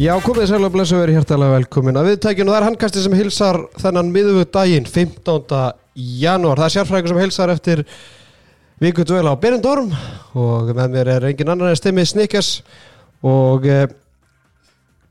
[0.00, 3.14] Já, komið sæl og blessu verið hjertalega velkomin að viðtækjun og það er handkasti sem
[3.18, 5.58] hilsar þennan miðugu daginn 15.
[6.22, 6.56] janúar.
[6.56, 7.82] Það er sérfræðingur sem hilsar eftir
[8.80, 9.92] viku dvel á Berendorm
[10.40, 12.50] og með mér er engin annar en stimmið Snickers
[13.20, 13.92] og eh,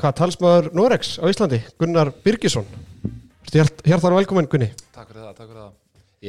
[0.01, 2.65] hvað talsmaður Norex á Íslandi, Gunnar Birgisson.
[3.53, 4.73] Hjert, hjertalega velkomin Gunni.
[4.89, 5.73] Takk fyrir það, takk fyrir það.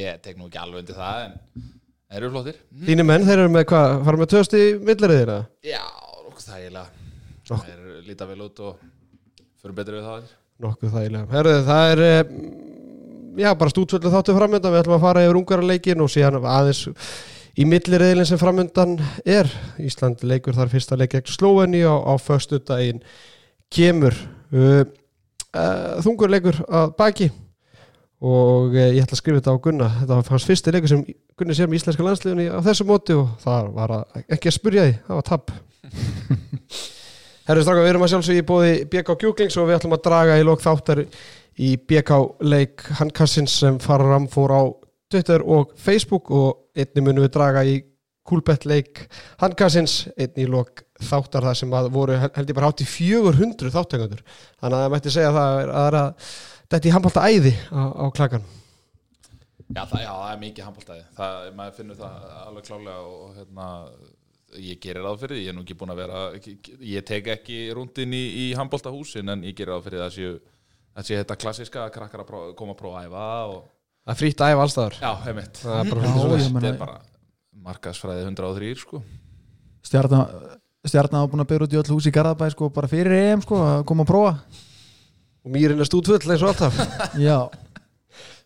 [0.03, 2.61] Ég tek nú ekki alveg undir það en þeir eru flottir.
[2.93, 5.45] Þínu menn, þeir eru með hvað, fara með töðst í milleriðir eða?
[5.65, 5.85] Já,
[6.27, 6.91] okkur þægilega.
[7.51, 7.80] Þeir
[8.11, 8.79] líta vel út og
[9.61, 10.31] fyrir betri við það.
[10.61, 11.27] Nokkuð þægilega.
[11.31, 12.33] Herðu, það er, eh,
[13.45, 14.75] já, bara stútvöldu þáttu framöndan.
[14.75, 16.89] Við ætlum að fara yfir ungarleikin og síðan aðeins
[17.55, 19.47] í milliriðilin sem framöndan er.
[19.79, 23.03] Ísland leikur þar fyrsta leik gegn Slóeni á, á föstu daginn
[23.71, 24.17] kemur.
[24.51, 24.83] Uh,
[25.55, 27.31] uh, þungur leikur að baki
[28.21, 29.91] og uh, ég ætla að skrifa þetta á Gunna.
[30.01, 31.05] Þetta var hans fyrsti leikur sem
[31.39, 34.89] Gunni sér með íslenska landsliðunni á þessu móti og það var að, ekki að spurja
[34.89, 35.55] því, það var tapp.
[37.49, 40.39] Herri Stráka, við erum að sjálfsögja í bóði BK Kjúklings og við ætlum að draga
[40.39, 41.05] í lók þáttar
[41.61, 44.63] í BK leik handkassins sem fara ramfór á
[45.11, 47.81] Twitter og Facebook og einni munum við draga í
[48.29, 49.07] Coolbet leik
[49.41, 54.25] handkassins einni í lók þáttar það sem voru held ég bara hátt í 400 þáttengandur
[54.61, 56.33] þannig að það mætti segja að það er að, að
[56.71, 58.49] þetta er handbalta æði á, á klakan
[59.71, 61.03] Já það, já, það er mikið handbóltæði.
[61.15, 63.67] Það, maður finnur það alveg klálega og hérna,
[64.59, 65.43] ég gerir ráð fyrir því.
[65.45, 66.23] Ég er nú ekki búin að vera,
[66.91, 70.33] ég tek ekki rúndin í, í handbóltahúsin en ég gerir ráð fyrir það að séu,
[70.97, 73.61] að séu þetta klassiska að krakkar að prófa, koma að prófa að æfa og
[74.01, 75.59] Það er frítt að æfa allstaðar já, heimitt.
[75.61, 76.97] Er Þetta er bara
[77.67, 79.03] markaðsfræði 103 sko.
[79.85, 83.45] Stjarnan á búin að byrja út í öll hús í Garðabæ sko, bara fyrir EM
[83.45, 84.33] sko, að koma að prófa
[85.45, 86.81] og mýrin er stútfull eins og alltaf
[87.21, 87.37] Já,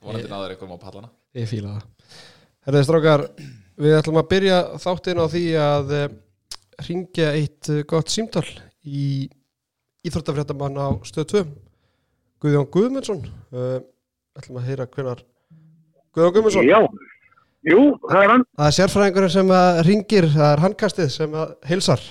[0.04, 1.09] Vonandi náður eitthvað á pallana.
[1.38, 2.19] Ég fíla það.
[2.66, 3.25] Herðið strákar,
[3.80, 6.04] við ætlum að byrja þáttinn á því að uh,
[6.88, 8.46] ringja eitt uh, gott símtal
[8.84, 9.28] í
[10.04, 11.44] Íþróttafréttamann á stöð 2.
[12.44, 13.22] Guðjón Guðmundsson.
[13.54, 13.78] Uh,
[14.36, 15.22] ætlum að heyra hvenar
[16.14, 16.68] Guðjón Guðmundsson.
[16.68, 16.80] Já,
[17.70, 18.44] jú, það er hann.
[18.58, 22.04] Það er sérfræðingurinn sem að ringir, það er handkastið sem að hilsar.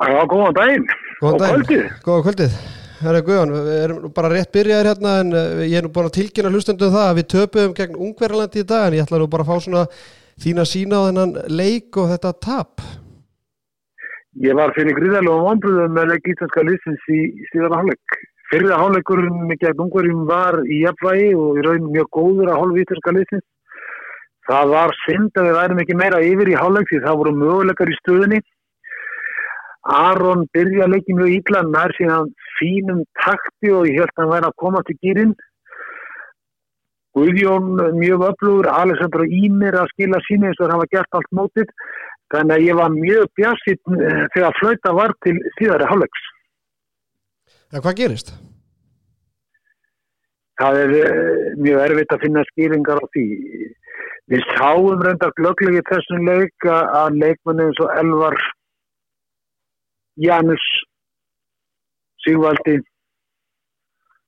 [0.00, 0.86] Já, góðan daginn.
[1.20, 1.64] Góðan daginn.
[1.64, 1.88] kvöldið.
[2.06, 2.60] Góða kvöldið.
[3.00, 6.18] Herra Guðjón, við erum bara rétt byrjaðir hérna en uh, ég er nú búin að
[6.18, 9.46] tilkynna hlustundu það að við töpuðum gegn Ungverjalandi í dag en ég ætla nú bara
[9.46, 9.84] að fá svona
[10.44, 12.84] þína sína á þennan leik og þetta tap.
[14.44, 18.20] Ég var fyrir gríðarlega vonbröðum með leik íslenska lýsins í síðan hálfleik.
[18.52, 23.16] Fyrða hálfleikurinn gegn ungverjum var í jafnvægi og í raun mjög góður að hálfu íslenska
[23.16, 23.46] lýsins.
[24.50, 27.90] Það var synd að við værum ekki meira yfir í hálfleik því það voru möguleikar
[27.92, 28.44] í stöðinni.
[29.90, 34.48] Aron byrja leikin mjög ítla nær síðan fínum takti og ég held að hann væri
[34.50, 35.32] að koma til gýrin.
[37.16, 41.32] Guðjón mjög öflugur, Alexander og Ímir að skila síni eins og það hafa gert allt
[41.34, 41.72] mótið.
[42.30, 43.82] Þannig að ég var mjög bjassitt
[44.36, 46.28] þegar flauta var til síðari hálfleiks.
[47.70, 48.30] Ja, hvað gerist?
[50.60, 53.26] Það er eh, mjög erfitt að finna skýringar á því.
[54.30, 58.36] Við sáum reyndar glögglegi þessum leik að- leikmenni eins og Elvar
[60.20, 60.64] Janus
[62.20, 62.80] Sigvaldi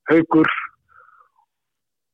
[0.08, 0.48] Haugur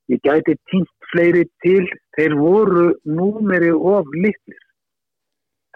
[0.09, 1.85] ég gæti týnt fleiri til.
[2.17, 4.65] Þeir voru númeri of litlir.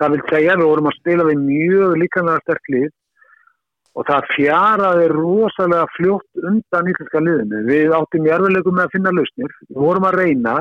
[0.01, 2.91] Það vil segja við vorum að spila við mjög líkanlega sterklið
[3.93, 7.61] og það fjaraði rosalega fljótt undan íslenska liðinu.
[7.69, 9.57] Við áttum í erfileikum með að finna lausnir.
[9.69, 10.57] Við vorum að reyna.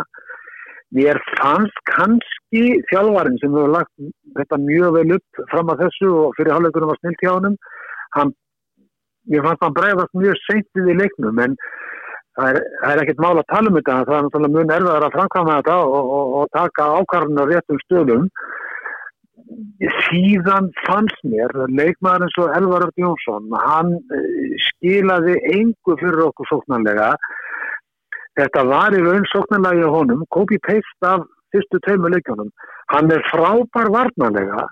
[0.92, 3.94] Mér fannst kannski þjálfarinn sem hefur lagt
[4.38, 7.58] þetta mjög vel upp fram að þessu og fyrir hálfleikunum var snilt hjá honum.
[8.16, 8.34] Hann,
[9.32, 11.58] mér fannst hann bregðast mjög seint við í leiknum en
[12.38, 14.00] það er, það er ekkert mál að tala um þetta.
[14.08, 18.28] Það er náttúrulega mjög erfiðar að framkvæma þetta og, og, og taka ákvarðunar réttum stöðum.
[20.08, 26.48] Síðan fannst mér leikmaður eins og Elvar Örd Jónsson hann eh, skilaði engu fyrir okkur
[26.54, 27.12] sóknarlega.
[28.40, 32.52] Þetta var í raun sóknarlega í honum, copy-paste af fyrstu teimu leikjónum
[32.94, 34.68] hann er frábær varnarlega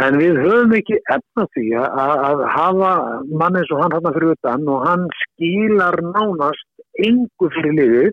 [0.00, 2.90] en við höfum ekki efna því að, að hafa
[3.40, 6.68] mann eins og hann hann fyrir utan og hann skilar nánast
[7.06, 8.12] engu fyrir liðið.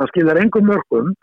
[0.00, 1.14] Hann skilar engu mörgum.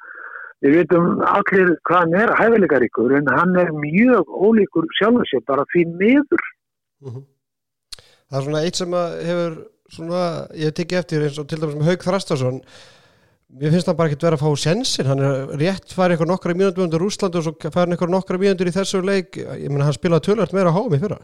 [0.62, 5.66] Við veitum allir hvað hann er hæfileikaríkur en hann er mjög ólíkur sjálfur sér bara
[5.74, 6.44] því miður.
[7.02, 7.24] Mhm.
[8.30, 8.94] Það er svona eitt sem
[9.28, 9.56] hefur
[9.92, 10.24] svona,
[10.56, 12.62] ég tekið eftir eins og til dæmis með Haug Þrastarsson
[13.60, 16.56] mér finnst hann bara ekkert vera að fá sensin hann er rétt farið eitthvað nokkra
[16.56, 19.38] mínútur undir Úsland og svo farið hann eitthvað nokkra mínútur í þessu leik.
[19.38, 21.20] Ég meina hann spilaði tölvært meira í fyrra.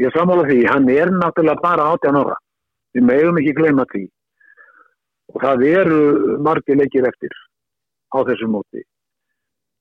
[0.00, 2.36] Ég samála því, hann er náttúrulega bara 18 ára.
[2.96, 4.06] Við megum ekki gleyma því.
[5.34, 5.98] Og það eru
[6.42, 7.34] margir leikir eftir
[8.16, 8.82] á þessu móti.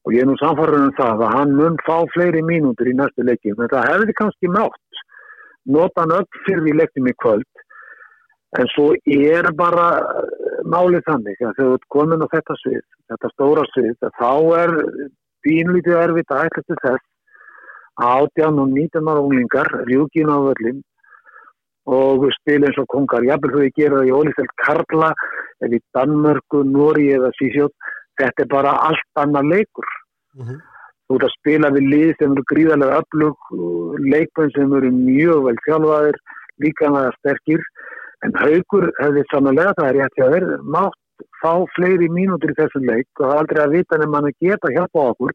[0.05, 3.25] Og ég er nú samfarið um það að hann mun fá fleiri mínútur í næstu
[3.25, 5.01] leikjum en það hefði kannski mátt.
[5.69, 7.63] Nota hann upp fyrir í leiknum í kvöld.
[8.59, 9.87] En svo er bara
[10.65, 14.31] málið þannig að þegar þú ert komin á þetta svið, þetta stóra svið þá
[14.63, 14.75] er
[15.45, 17.06] bínlítið erfitt að ætla til þess.
[18.00, 20.81] Að átján og nýtan ára unglingar rjúkin á völlin
[21.89, 25.09] og spila eins og kongar, jábel þú ekki gera það í Ólífell Karla
[25.59, 27.75] eða í Danmörku, Nóri eða Sísjótt
[28.19, 29.88] þetta er bara allt annar leikur.
[30.38, 30.59] Mm -hmm.
[31.07, 33.38] þú ert að spila við lið sem eru gríðarlega öflug
[34.13, 36.17] leikmenn sem eru mjög vel þjálfaðir
[36.63, 37.62] líkanlega sterkir
[38.25, 41.00] en haugur hefði samanlega það er rétt að verða mátt
[41.44, 43.07] fá fleiri mínútur í þessum leik.
[43.19, 45.33] Og það aldrei að vita nefn að geta hjálpa okkur.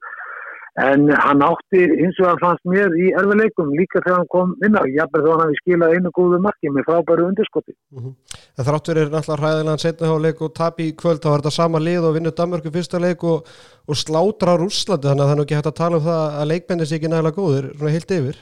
[0.83, 4.75] En hann átti eins og hann fannst mér í erfileikum líka þegar hann kom inn
[4.75, 4.83] á.
[4.91, 7.75] Jafnveg þá hann hafi skilað einu góðu marki með frábæru undirskoti.
[7.95, 8.41] Mm -hmm.
[8.57, 12.09] Það þráttur er náttúrulega hræðilegan setnaháleik og tap í kvöld, þá var þetta sama lið
[12.09, 13.47] og vinnu Danmarku fyrsta leik og,
[13.87, 16.93] og slátra Rúslandi, þannig að það er ekki hægt að tala um það að leikbendis
[16.93, 18.37] ekki nægilega góður svona heilt yfir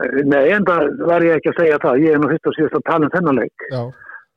[0.00, 2.04] Nei, en það var ég ekki að segja það.
[2.06, 3.80] Ég er nú fyrst og síðast að tala um þennan leik Já.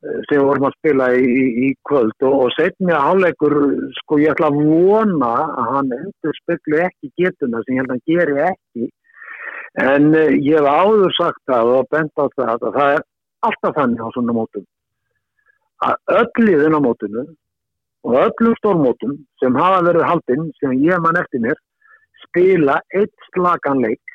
[0.03, 2.15] sem við vorum að spila í, í, í kvöld.
[2.27, 3.55] Og, og setni að háleikur
[4.01, 7.95] sko ég ætla að vona að hann endur speklu ekki getuna sem ég held að
[7.95, 8.89] hann geri ekki.
[9.83, 13.05] En uh, ég hef áður sagt það og bent á það að það er
[13.47, 14.67] alltaf þannig á svona mótum.
[15.83, 17.27] Að öll liðin á mótunu
[18.03, 21.59] og öllum stórmótum sem hafa verið haldinn sem ég mann eftir mér
[22.25, 24.12] spila eitt slaganleik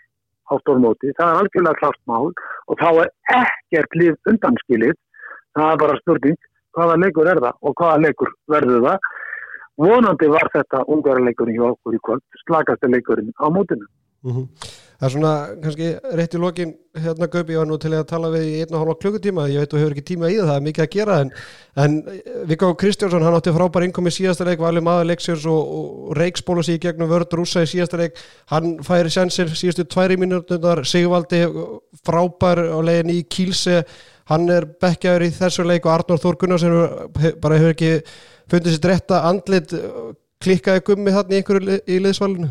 [0.48, 2.32] á stórmóti, það er algjörlega klart mál
[2.68, 4.96] og þá er ekkert lið undanskilið.
[5.56, 6.38] Það er bara spurning
[6.76, 9.08] hvaða leikur er það og hvaða leikur verður það?
[9.78, 13.86] Vonandi var þetta ungarleikurinn hjá okkur í kvöld slagast leikurinn á mótinu
[14.24, 14.46] mm -hmm.
[14.98, 15.32] Það er svona
[15.62, 15.88] kannski
[16.18, 18.98] rétt í lokin hérna Gaupi, var nú til að tala við í einn og hálfa
[19.02, 21.30] klukkutíma, ég veit þú hefur ekki tíma í það það er mikið að gera en,
[21.76, 21.92] en
[22.50, 26.80] Viggo Kristjánsson, hann átti frábær innkomi síðasta leik valið maður leiksjörs og, og reikspóla sér
[26.82, 28.18] gegnum vörð rúsa í síðasta leik
[28.50, 31.46] hann færi sensir síðustu tværi mínútundar Sigvaldi
[32.02, 33.84] frábær á legin í Kílse
[34.28, 36.72] hann er bekkjaður í þessu leik og Arnór Þór Gunnarsson
[37.38, 38.00] bara hefur ekki
[38.50, 39.70] fundið sér dretta andlit
[40.42, 42.50] klikkaði gummi þarna í einhverju í liðsvalinu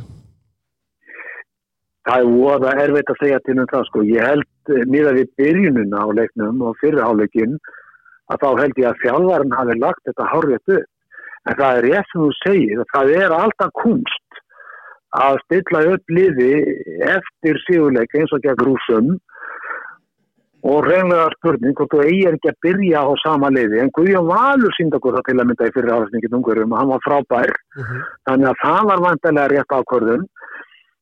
[2.07, 6.03] Það er voða erfitt að segja til um það sko, ég held nýða við byrjununa
[6.03, 7.57] á leiknum og fyrirháleikin
[8.31, 10.87] að þá held ég að fjálvarinn hafi lagt þetta hárið upp.
[11.47, 14.41] En það er rétt sem þú segir það er alltaf kunst
[15.17, 16.51] að stilla upp liði
[17.07, 19.13] eftir síðuleik eins og gegn rúsum
[20.67, 23.79] og reynlega spurning hvort þú eigi ekki að byrja á sama liði.
[23.83, 26.91] En Guðjón Valur sínd okkur það til að mynda í fyrir áhersningin umhverjum og hann
[26.91, 27.53] var frábær.
[27.77, 28.01] Uh -huh.
[28.27, 30.25] þannig að það var vantilega rétt ákvörðun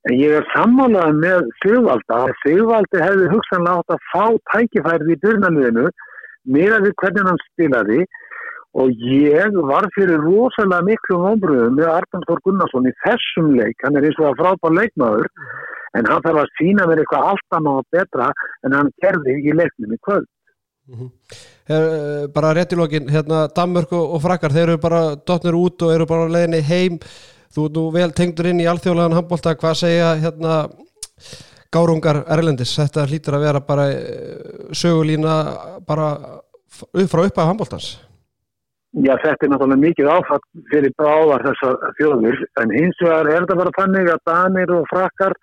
[0.05, 2.19] en ég er sammálað með Sigvalda.
[2.25, 5.87] Að Sigvaldi hefði hugsanlega átt að fá tækifærið í byrjunaliðinu
[6.55, 8.05] meira við hvernig hann spilaði.
[8.75, 13.95] Og ég var fyrir rosalega miklu ombröðum með Arnald Þór Gunnarsson í þessum leik, hann
[13.95, 15.29] er eins og að frábær leikmaður
[15.95, 18.25] en hann þarf að sína mér eitthvað allt annað og betra
[18.67, 20.27] en hann gerði í leiknum í kvöld.
[20.85, 21.39] Mm -hmm.
[21.71, 21.85] Her,
[22.35, 26.05] bara rétt í lokin hérna Danmörk og Frakkar, þeir eru bara dotnir út og eru
[26.05, 26.99] bara leginni heim
[27.53, 30.55] þú er vel tengdur inn í alþjóðlegan handbólta, hvað segja hérna
[31.75, 35.35] gárungar Erlendis, þetta hlýtur að vera bara eh, sögulína
[35.87, 36.09] bara
[36.91, 37.95] upp frá upp að handbóltans
[38.95, 42.37] Já, þetta er náttúrulega mikið áfatt fyrir báðar þessar þjóðir.
[42.61, 45.35] En hins vegar er þetta bara þannig að Danir og Frakkar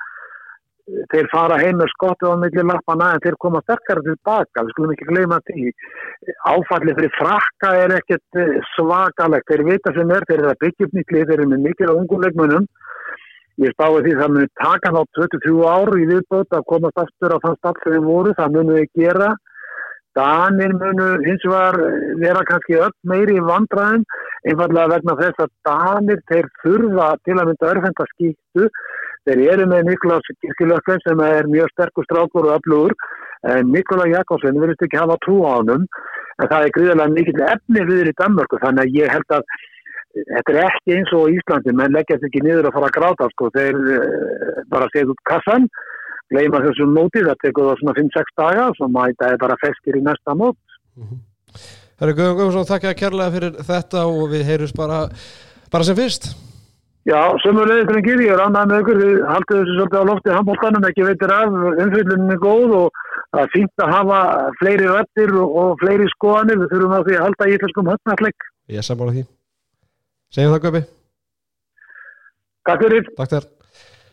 [1.12, 4.94] þeir fara heim með skottu á milli lappana en þeir koma sterkara tilbaka við skulum
[4.94, 5.70] ekki gleyma því.
[6.52, 10.88] Áfallið fyrir frakka er ekkert eh, svakalegt, þeir vita sem er þeir eru að byggja
[10.88, 12.68] upp nýtt lið, þeir eru með mikil á unguleikmunum
[13.60, 17.38] ég spái því það muni taka ná 23 ár í viðbót að komast aftur á
[17.42, 19.32] þann stall sem við voru, það munu við gera
[20.18, 21.78] Danir munu hins vegar
[22.20, 24.04] vera kannski öll meiri í vandraðin
[24.48, 28.68] einfallega vegna þess að Danir þeir þurfa til að mynda örfenda skýttu.
[29.22, 32.96] Þeir eru með Nikolás Kirkilökken sem er mjög sterkur strákur og öflugur
[33.52, 35.86] en Nikolás Jakobsen verðist ekki hafa trú á hann
[36.40, 39.46] en það er gríðarlega mikil efni við í Danmörku þannig að ég held að
[40.12, 43.50] þetta er ekki eins og Íslandi menn leggjast ekki niður að fara að gráta sko.
[43.56, 45.68] þeir uh, bara segja út kassan
[46.32, 49.98] gleima þessum móti það tekur það svona 5-6 daga og svo mæta það bara feskir
[49.98, 50.58] í næsta mót
[50.96, 51.20] mm -hmm.
[52.02, 55.04] Herri Guðjón Guðjónsson, þakka kærlega fyrir þetta og við heyrjum bara,
[55.70, 56.32] bara sem fyrst
[57.02, 60.84] Já, sömurlega drengir, ég er annað með ykkur, við haldum þessu svolítið á lofti handbóltanum,
[60.86, 63.00] ekki veitir af, umfylgjunin er góð og
[63.32, 64.18] það er fínt að hafa
[64.60, 68.46] fleiri rættir og, fleiri skoðanir, við þurfum að því að halda í íslenskum höfnalleg.
[68.70, 69.24] Ég er sammála því.
[70.30, 70.84] Segjum það Guðbi.
[72.70, 73.52] Takk fyrir.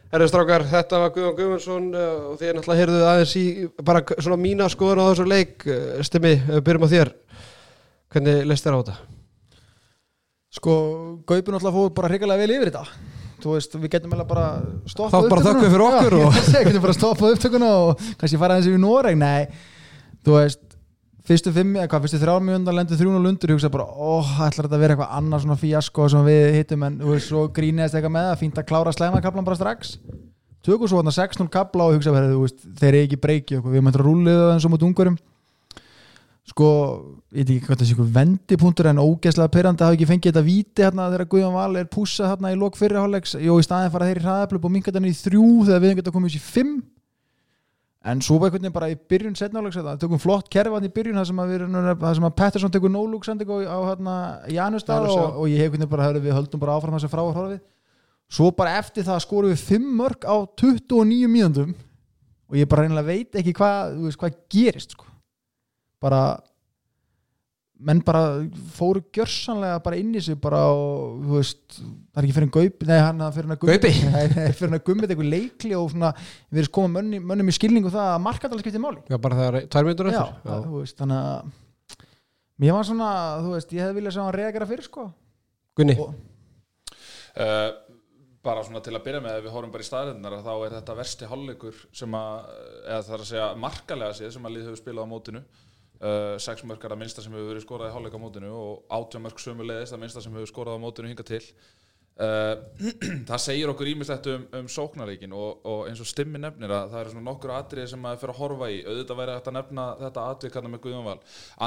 [0.09, 3.43] Herri strákar, þetta var Guðjón Guðmundsson uh, og þið er náttúrulega heyrðuð aðeins í
[3.85, 6.31] bara svona mína skoðan á þessu leik, uh, Stimmi,
[6.65, 7.11] byrjum á þér.
[8.09, 8.95] Hvernig leist þér á þetta?
[10.57, 10.73] Sko,
[11.29, 12.85] Gaupin alltaf fóð bara hrigalega vel yfir þetta
[13.39, 16.39] þú veist, við getum alveg bara Þá stoppað bara þökkum við fyrir okkur Já, og-
[16.39, 19.45] ég segi, getum bara stoppað upptökuna og kannski fara aðeins yfir Noreg, nei
[20.25, 20.63] þú veist,
[21.29, 24.67] fyrstu fimm eða hvað, fyrstu þrjár mjönda lendur þrjún og lundur hugsa bara, ó, ætlar
[24.67, 26.85] þetta að vera eitthvað annað svona fíasko sem við hittum?
[26.87, 29.97] En þú veist, svo gríniðast eitthvað með það, fínt að klára slæmakablan bara strax.
[30.65, 33.75] Tökum svo þarna 6-0 kabla og hugsa bara, þú veist, þeir eru ekki breyki okkur,
[33.77, 35.19] við möndum að rúlið það eins og mot ungurum
[36.49, 36.69] sko,
[37.35, 40.85] ég veit ekki hvað þessi ykkur vendipunktur en ógeðslega perrandi hafi ekki fengið þetta víti
[40.85, 44.21] hérna þegar Guðjón Val er pússað hérna í lok fyrirháleiks jó í staðin fara þeir
[44.21, 46.73] í hraðaflöp og minga þannig í þrjú þegar við geta komið í fimm
[48.05, 51.17] en svo bara einhvern veginn bara í byrjun setnáleiks það tökum flott kerfan í byrjun
[51.19, 54.13] það sem að, við, erum- það sem að Pettersson tekur no-look sendingu á hérna
[54.55, 55.23] Janustad Janus, já.
[55.25, 57.59] og, og ég hef einhvern veginn bara við höldum bara áfram þessu frá og horfið
[58.29, 61.75] svo bara eftir það skorum við fimm mörg á 29 mínúndum
[62.49, 65.05] og ég bara reynilega veit ekki hvað hvað gerist sko.
[65.99, 66.21] bara
[67.79, 68.21] menn bara
[68.75, 72.53] fóru gjörsanlega bara inn í sig bara og þú veist, það er ekki fyrir en
[72.57, 73.91] gaup nei, hann er fyrir en að Gaupi?
[74.69, 76.11] Að gummið eitthvað leikli og svona
[76.49, 79.03] við erum koma mönni, mönnum í skilningu það að markaðalega skiptir máli.
[79.07, 80.41] Já, bara það er tvær myndur já, eftir.
[80.49, 81.53] Það, þú veist, þannig að
[82.59, 83.11] mér var svona,
[83.45, 85.07] þú veist, ég hefði viljað sjá hann reagera fyrir sko.
[85.79, 86.17] Gunni, Og-
[87.39, 87.69] Uh,
[88.43, 90.95] bara svona til að byrja með ef við horfum bara í staðrinnar þá er þetta
[90.97, 92.47] versti hálfleikur sem að,
[92.87, 94.69] eða það er að segja markalega séð sem að lið
[95.99, 98.95] uh, sex mörk er það minnsta sem hefur verið skorað í hálfleik á mótinu og
[98.99, 101.41] átjá mörk sömulegis það minnsta sem hefur skorað á mótinu hinga til.
[102.19, 102.55] Uh,
[103.29, 107.03] það segir okkur ímislegt um, um sóknarleikin og, og eins og stimmi nefnir að það
[107.03, 108.81] eru svona nokkur atriði sem maður fyrir að horfa í.
[108.83, 111.15] Auðvitað væri hægt að nefna þetta atvik hann með Guðjónval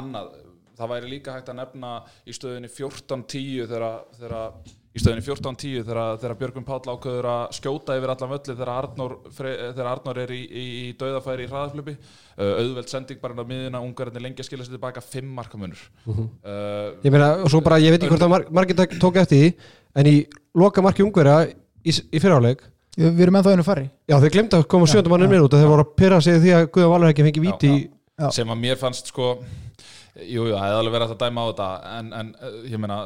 [0.00, 0.36] annað,
[0.76, 1.96] það væri líka hægt að nefna
[2.28, 4.38] í stöðinni 14-10 þegar, þegar
[4.92, 9.14] í stöðinni 14-10 þegar, þegar Björgvin Páll ákveður að skjóta yfir allan völli þegar Arnór,
[9.32, 13.40] Fre- þegar Arnór er í, í, í dauðafæri í hraðaflöpi uh, auðveld sending bara inn
[13.40, 15.80] á miðina ungarinn lengi að skilja sér tilbaka fimm markamunur.
[16.04, 19.46] Uh, ég meina, og svo bara, ég veit ekki hvort að mar margir tók- eftir
[19.46, 19.54] því
[19.92, 20.14] En í
[20.56, 21.50] loka marki ungverja
[21.84, 22.62] í, í fyrirháleik
[22.96, 23.82] við við erum ennþá einu fari.
[24.08, 26.38] Já, þeir glemdu að koma sjöndum mannum minn út og þeir voru að pyrra sig
[26.40, 27.82] því að Guðjón Valur ekki fengi víti í
[28.20, 28.30] Já.
[28.36, 29.34] sem að mér fannst sko
[30.12, 32.96] Jú, jú, það hefði alveg verið að dæma á þetta en, en uh, ég meina,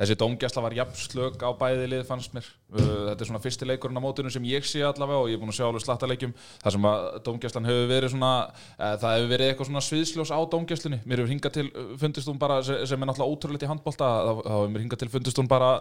[0.00, 2.48] þessi dómgæsla var jafn slök á bæði lið fannst mér.
[2.74, 5.42] Uh, þetta er svona fyrsti leikurinn á mótinu sem ég sé allavega og ég er
[5.44, 6.34] búin að sjá alveg slatta leikjum
[6.64, 10.38] þar sem að dómgæslan hefur verið svona uh, það hefur verið eitthvað svona sviðsljós á
[10.56, 11.00] dómgæslunni.
[11.06, 14.34] Mér hefur hingað til, uh, fundist hún bara sem, er náttúrulega ótrúleitt í handbólta þá
[14.50, 15.76] hefur mér hingað til fundist hún bara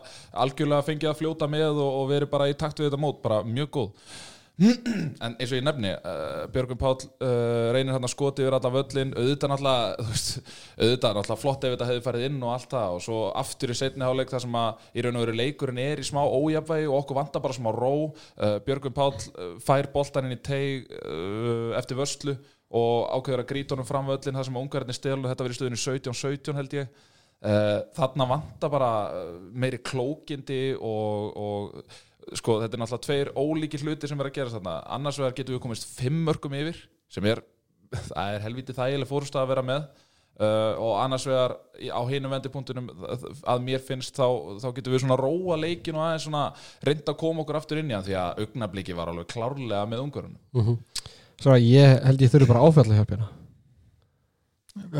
[0.46, 3.42] algjörlega fengið að fljóta með og, og verið bara í takt við þetta mót, bara
[3.42, 4.10] mjög góð
[5.22, 8.72] en eins og ég nefni uh, Björgvin Páll uh, reynir hann að skoti yfir alla
[8.74, 10.06] völlin, auðvitað náttúrulega
[10.82, 12.96] auðvitað náttúrulega flott ef þetta hefði farið inn og allt það.
[12.96, 16.02] Og svo aftur í setni háleik þar sem að í raun og veru leikurinn er
[16.02, 17.94] í smá ójafvægi og okkur vantar bara smá ró.
[18.34, 22.34] Uh, Björgvin Páll uh, fær boltan inn í teig uh, eftir vörslu
[22.74, 26.58] og ákveður að grýta honum fram völlin þar sem ungarinn stelur, þetta verið stöðinu 17-17
[26.58, 27.06] held ég.
[27.46, 28.92] Uh, þarna vantar bara
[29.54, 31.98] meiri klókindi og, og
[32.36, 34.74] sko þetta er náttúrulega tveir ólíki hluti sem er að gera þarna.
[34.98, 36.82] Annars vegar getum við komist fimm mörgum yfir
[37.14, 37.44] sem er,
[38.10, 39.88] það er helviti þægileg fórust að vera með.
[40.38, 44.28] Uh, og annars vegar á hinum vendipunktunum að mér finnst þá,
[44.62, 46.44] þá getum við svona róa leikin og aðeins svona
[46.86, 50.04] reynda að koma okkur aftur inn í hann því að augnabliki var alveg klárlega með
[50.04, 50.36] ungurinn
[51.42, 53.32] Svo að ég held ég þurfi bara áfælla hjálp hérna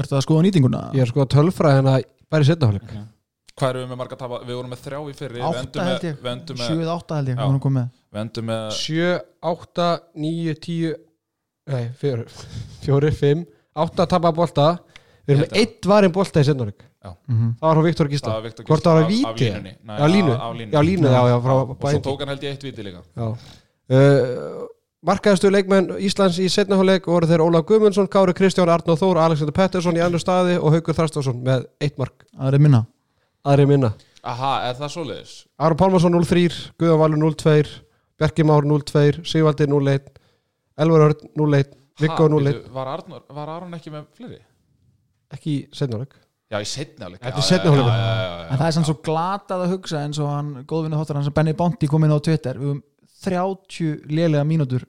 [0.02, 0.82] Ertu að skoða nýtinguna?
[0.98, 1.96] Ég er sko að tölfræði hérna
[2.34, 2.98] bara í setna hálfleik
[3.58, 4.40] Hvað erum við með marga tapa?
[4.46, 5.40] Við vorum með þrjá í fyrri.
[5.40, 7.38] Við Átta endum með, held ég, við endum með, 7-8 held ég.
[7.38, 7.46] Já.
[7.48, 7.88] hún komið með.
[8.14, 9.08] við endum með 7,
[9.52, 9.88] 8,
[10.28, 10.96] 9, 10
[11.68, 12.28] Nei, 4
[12.86, 13.42] 4, 5,
[13.88, 14.68] 8 tapa bolta.
[15.28, 16.86] Við erum með eitt varinn bolta í hálfleik
[17.28, 17.52] Mhm.
[17.60, 18.08] Það var frá Viktor
[18.44, 19.06] Viktor Hvort það var
[19.40, 19.74] línunni.
[19.84, 20.34] Nei, Já, línu.
[20.72, 23.04] Já, línu, já, já, frá og svo tók hann held ég eitt víti líka.
[23.88, 24.68] Uh,
[25.08, 29.54] Markaðistu leikmenn Íslands í setna hálfleik voru þeir Ólaf Guðmundsson, Kári Kristján, Arnóð Þór, Alexander
[29.56, 32.26] Pettersson í annar staði og Haukur Þrastásson með eitt mark.
[32.36, 32.86] Það er minna
[33.48, 33.94] aðri minna
[34.28, 35.34] Aha, er það svoleiðis?
[35.64, 37.74] Aron Pálmarsson 0-3, Guðjón Valur 0-2
[38.20, 40.12] Bjarki Már 0-2, Sigvaldi 0-1
[40.84, 44.42] Elvar Örn 0-1 Viggo Ha, 0-1 bíddu, Var Arnur, var Aron ekki með fleiri?
[45.34, 48.04] ekki í setna hálfleik Já, í setni áleik Þetta er seinni hálfleikur.
[48.48, 51.36] En það er samt svo glatað að hugsa eins og hann góðvinni þáttur hans að
[51.40, 52.84] Benny Bondi kom inn á Twitter við höfum
[53.28, 54.86] 30 lélega mínútur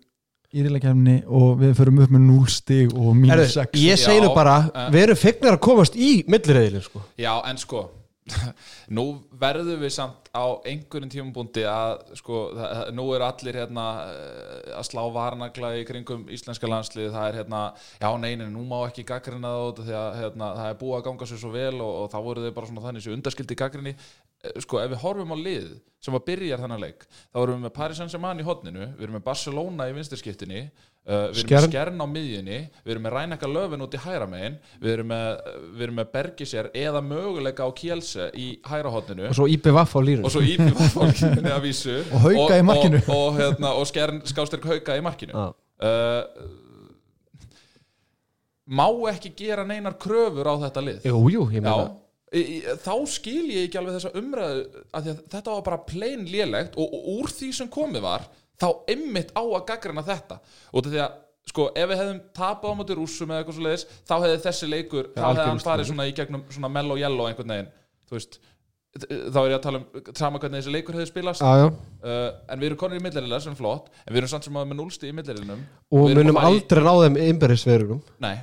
[0.55, 4.55] í riðleikefni og við förum upp með 0 stig og mínus 6 Ég Já, bara,
[4.95, 7.03] við erum fegnar að komast í millireðilin sko.
[7.19, 7.83] Já, en sko
[8.97, 9.05] Nú
[9.41, 14.87] verðum við samt á einhverjum tímabúndi að sko, það, nú eru allir hérna eh, að
[14.91, 17.63] slá varnagla í kringum íslenska landslið, það er hérna
[17.99, 21.31] já, neinin, nú má ekki gaggrina það því að hérna, það er búið að ganga
[21.31, 24.59] sér svo vel og, og þá voru þau bara svona þannig sem undarskildi gaggrinni eh,
[24.65, 25.73] sko, ef við horfum á lið
[26.05, 29.19] sem að byrja þennan leik þá erum við með Paris Saint-Germain í hotninu við erum
[29.19, 30.69] með Barcelona í vinstirskiptinni
[31.09, 31.65] uh, við erum Skjern.
[31.65, 35.11] með Skjern á miðjunni við erum með Ræneka Löfin út í hæra megin við erum
[35.13, 35.29] með,
[35.75, 40.01] við erum með Bergisjar eða möguleika á Kjelse í hæra hotninu og svo IPVF á
[40.05, 40.29] línunni.
[40.29, 41.97] Og svo Íbjörn fólkinni að vísu.
[42.15, 43.01] Og Hauka í markinu.
[43.07, 45.33] og, og, hérna, og skjærn skástyrk hauka í markinu.
[45.35, 45.47] Já.
[45.89, 46.59] uh,
[48.69, 51.09] má ekki gera neinar kröfur á þetta lið?
[51.09, 51.89] Jú, jú, ég meina
[52.29, 56.93] þá skil ég ekki alveg þessa umræðu að, að þetta var bara plain lélegt og,
[56.93, 58.27] og úr því sem komið var
[58.59, 60.41] þá ymmit á að gaggrana þetta
[60.73, 61.17] og því að
[61.49, 64.69] sko ef við hefðum tapað á móti rússum eða eitthvað svo leiðis þá hefði þessi
[64.69, 65.91] leikur, þá hefði hann farið úrslit.
[65.93, 67.71] svona í gegnum svona mellow yellow einhvern veginn
[68.09, 68.39] þú veist,
[68.99, 71.67] þá er ég að tala um sama hvernig þessi leikur hefði spilast já, já.
[71.69, 74.61] uh, en við erum konur í millerilega sem er flott en við erum samt sem
[74.61, 78.37] að með núlsti í millerinum og Við erum í- aldrei ná þeim innbyrðisverunum nei,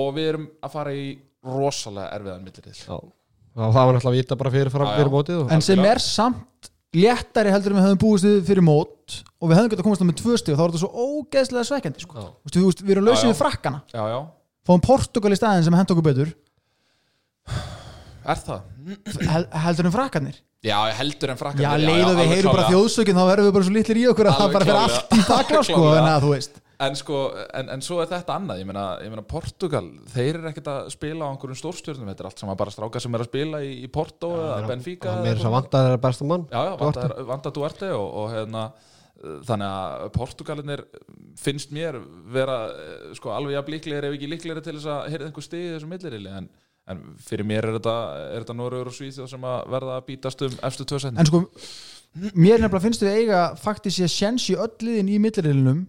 [0.00, 1.06] og við erum að fara í
[1.46, 2.96] rosalega erfiðan millirið já.
[2.96, 3.12] og
[3.56, 4.90] það var náttúrulega að vita bara fyrir já.
[4.94, 5.54] fyrir mótið og...
[5.56, 8.95] en sem er samt léttari heldur við höfum búist við fyrir mót
[9.40, 11.68] og við höfum getað komast það með tvö stíð og þá er þetta svo ógeðslega
[11.70, 12.16] svekkjandi sko.
[12.18, 12.28] Já.
[12.46, 13.30] Vistu, við, við erum lausið já.
[13.32, 14.18] við frakkana já, já,
[14.66, 16.34] fáum Portugal í staðin sem hent okkur betur
[18.26, 18.60] er það?
[19.30, 20.36] hel, heldur en frakkanir
[20.66, 23.66] já, heldur en frakkar já, leið og við heyrum bara þjóðsökin þá verðum við bara
[23.68, 25.02] svo litlir í okkur að það Alveg bara fyrir klárlega.
[25.02, 26.00] allt í takla sko, Klárlega.
[26.00, 27.20] en að þú veist en sko,
[27.56, 30.90] en, en svo er þetta annað ég meina, ég meina Portugal, þeir eru ekkert að
[30.92, 33.70] spila á einhverjum stórstjörnum, þetta er allt saman bara strákar sem er að spila í,
[33.86, 35.46] í Porto eða Benfica og eða mér er eitthvað.
[35.46, 37.06] svo vantað þeirra besta mann já, já, Duarte.
[37.06, 38.66] vanda, vanda Duarte og, og hérna
[39.48, 40.84] þannig að Portugalinir
[41.40, 41.98] finnst mér
[42.32, 45.64] vera uh, sko alveg jafn líklegir ef ekki líklegir til þess að heyrða einhver stig
[45.64, 46.48] í þessu millirili en,
[46.92, 47.96] en fyrir mér er þetta,
[48.36, 51.30] er þetta Norröður og Svíþjóð sem að verða að bítast um efstu tvö setni en
[51.30, 51.42] sko,
[52.32, 55.84] mér nefnilega finnst við eiga faktiskt ég sjens í öll liðin í millirilinum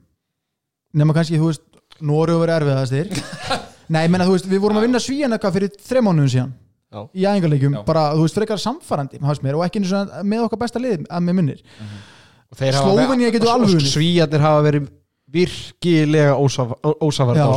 [0.98, 1.65] nema kannski, þú veist,
[2.03, 3.07] Nóri verið erfiðastir.
[3.93, 6.51] Nei, ég menna, þú veist, við vorum að vinna svíjan eitthvað fyrir þrem mánuðum síðan
[6.93, 7.00] Já.
[7.10, 7.81] í æfingarleikjum, Já.
[7.88, 9.81] bara, þú veist, frekar samfarandi með, mér, og ekki
[10.27, 11.63] með okkar besta lið að mér minnir.
[11.81, 12.16] Og þeir
[12.56, 13.82] hafa- Slóvenía getur alveg.
[13.82, 14.89] Svíjarnir hafa verið
[15.27, 16.72] virkilega ósaf,
[17.04, 17.52] ósafærda á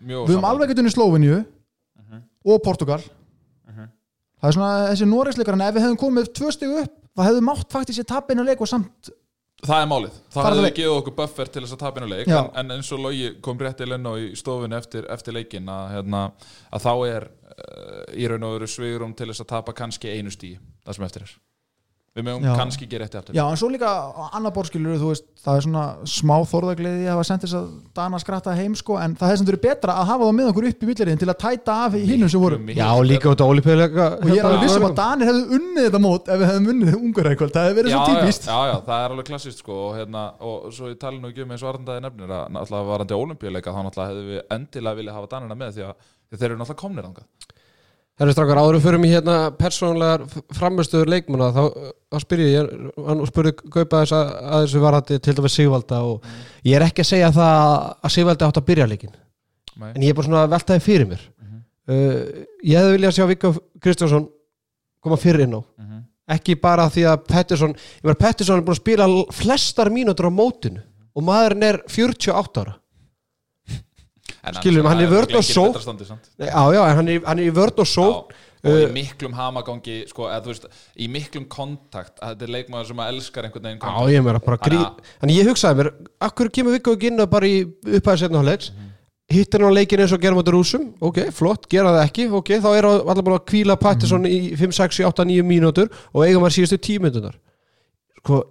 [0.00, 1.44] mjög við höfum alveg getur í Slóveníu
[1.98, 2.22] Mhm.
[2.46, 3.00] og Portugal.
[4.36, 7.40] Það er svona þessi Noregsleikar en ef við hefum komið tvö stig upp það hefðu
[7.48, 9.10] mátt faktiskt sér tapinu leik og samt
[9.64, 12.38] Það er málið, það hefði gefið okkur buffer til þess að tapinu leik Já.
[12.44, 15.64] en, en eins og Logi kom rétt til enn á í stofinu eftir, eftir leikin
[15.72, 16.20] að, hérna,
[16.70, 17.24] að þá er
[17.56, 21.04] uh, í raun og veru svigurum til þess að tapa kannski einu stíi það sem
[21.08, 21.32] eftir er
[22.16, 22.52] Við mögum Já.
[22.56, 23.34] kannski gera eftir aftur.
[23.36, 23.88] Já en svo líka
[24.32, 27.66] annar borskilur þú veist það er svona smá þorðagleiði að hafa sendt þess að
[27.98, 30.68] dana skratta heim sko en það hefði sem þurfi betra að hafa það með okkur
[30.70, 32.56] upp í milliriðin til að tæta af hinnum sem voru.
[32.72, 36.00] Já, líka út á olípiðlega og ég er alveg vissum að Danir hefðu unnið þetta
[36.06, 38.48] mót ef við hefðum unnið ungarækvöld, það hefði verið já, svo típist.
[38.48, 41.28] já, já, já, það er alveg klassist sko, og, hérna, og svo ég tala nú
[41.28, 44.98] ekki um eins og Arndaði nefnir að náttúrulega varandi ólimpíuleika þá náttúrulega hefðu við endilega
[45.02, 45.94] vilja hafa danina með því að,
[46.32, 47.54] því
[48.16, 50.22] Það eru strákar áður fyrir mig hérna persónlegar
[50.56, 51.62] framstöður leikmanna þá,
[52.08, 52.70] þá spyr ég,
[53.04, 56.24] hann spurði Gaupa þess að, að þessu varandi til dæmis Sigvalda og
[56.64, 57.74] ég er ekki að segja það
[58.08, 59.12] að Sigvalda átt að byrja leikin
[59.76, 59.90] Nei.
[59.92, 61.60] en ég er bara svona að velta þið fyrir mér Mhm.
[61.92, 63.50] uh, ég hefði viljað sjá Viggo
[63.84, 64.24] Kristjánsson
[65.04, 66.00] koma fyrir inn á Mhm.
[66.38, 70.32] ekki bara því að Pettersson ég var Pettersson er búin að spila flestar mínútur á
[70.32, 70.80] mótinu
[71.14, 72.78] og maðurinn er 48 ára
[74.46, 75.46] Annars- hann er vörn og.
[76.38, 78.34] Nei, já, já, hann er, hann er í vörn og sókn
[78.66, 80.64] Já, og í Uh, miklum hamagangi sko, eða, þú veist,
[80.98, 84.10] í miklum kontakt þetta er leikmaður sem að elskar einhvern veginn Já, kontakt.
[84.16, 84.80] ég meira bara grí
[85.20, 85.90] Þannig ég hugsaði mér,
[86.26, 88.72] akkur kemur Viggo ekki inn að bara í upphæði setna hálfleiks?
[89.30, 90.88] Hittir hann á leikin eins og gerum á rúsum?
[91.02, 94.74] Ok, flott, gera það ekki, ok, þá er allar búin að kvíla Pattinson í 5,
[94.80, 97.34] 6, 8, 9 mínútur og eigum að síðustu tímyndunar
[98.22, 98.42] sko,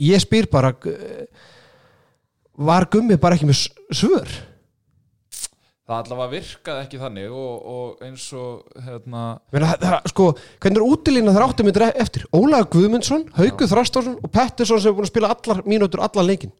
[0.00, 1.24] ég spyr bara eh,
[2.58, 3.64] var gummi bara ekki með
[3.96, 4.28] svör
[5.88, 9.22] það allavega virkaði ekki þannig og, og eins og hérna,
[9.54, 10.26] Meina, það, það, sko,
[10.60, 14.98] hvernig er útilína þar áttum myndir eftir Ólaður Guðmundsson, Hauku Þrastársson og Pettersson sem er
[14.98, 16.52] búin að spila allar mínútur allar leikin.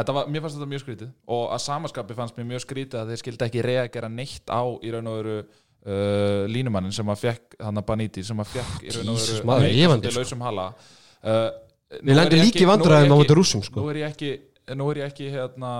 [0.00, 3.10] Þetta var, mér fannst þetta mjög skrítið og að samaskapi fannst mér mjög skrítið að
[3.12, 7.58] þeir skildi ekki reagera neitt á í raun og veru uh, línumannin sem að fekk
[7.60, 10.22] hann að Baníti sem að fekk í raun og veru maður, lifandi, svolítið sko.
[10.22, 11.50] lausum hala uh,
[11.90, 13.82] Við lendum er vandræðum á móti rússum, sko.
[13.82, 14.30] Nú er ég ekki
[14.78, 15.70] nú er ég ekki hérna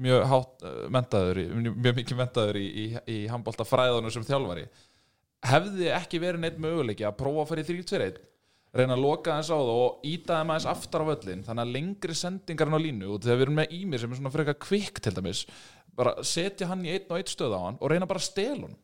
[0.00, 4.66] mjög hátt uh, mentaður mjög mikið mentaður í, í, í handbólta fræðunum sem þjálfari.
[5.44, 8.22] Hefði ekki verið neitt möguleiki að prófa að fara í 3-2-1
[8.74, 11.74] reyna að loka þess á það og íta þeim aðeins aftar á völlin þannig að
[11.76, 14.56] lengri sendingar hann á línu og þegar við erum með Ímir sem er svona frekar
[14.64, 15.42] kvikk til dæmis
[15.94, 18.66] bara setja hann í einn og einn stöð á hann og reyna bara að stela
[18.66, 18.74] hann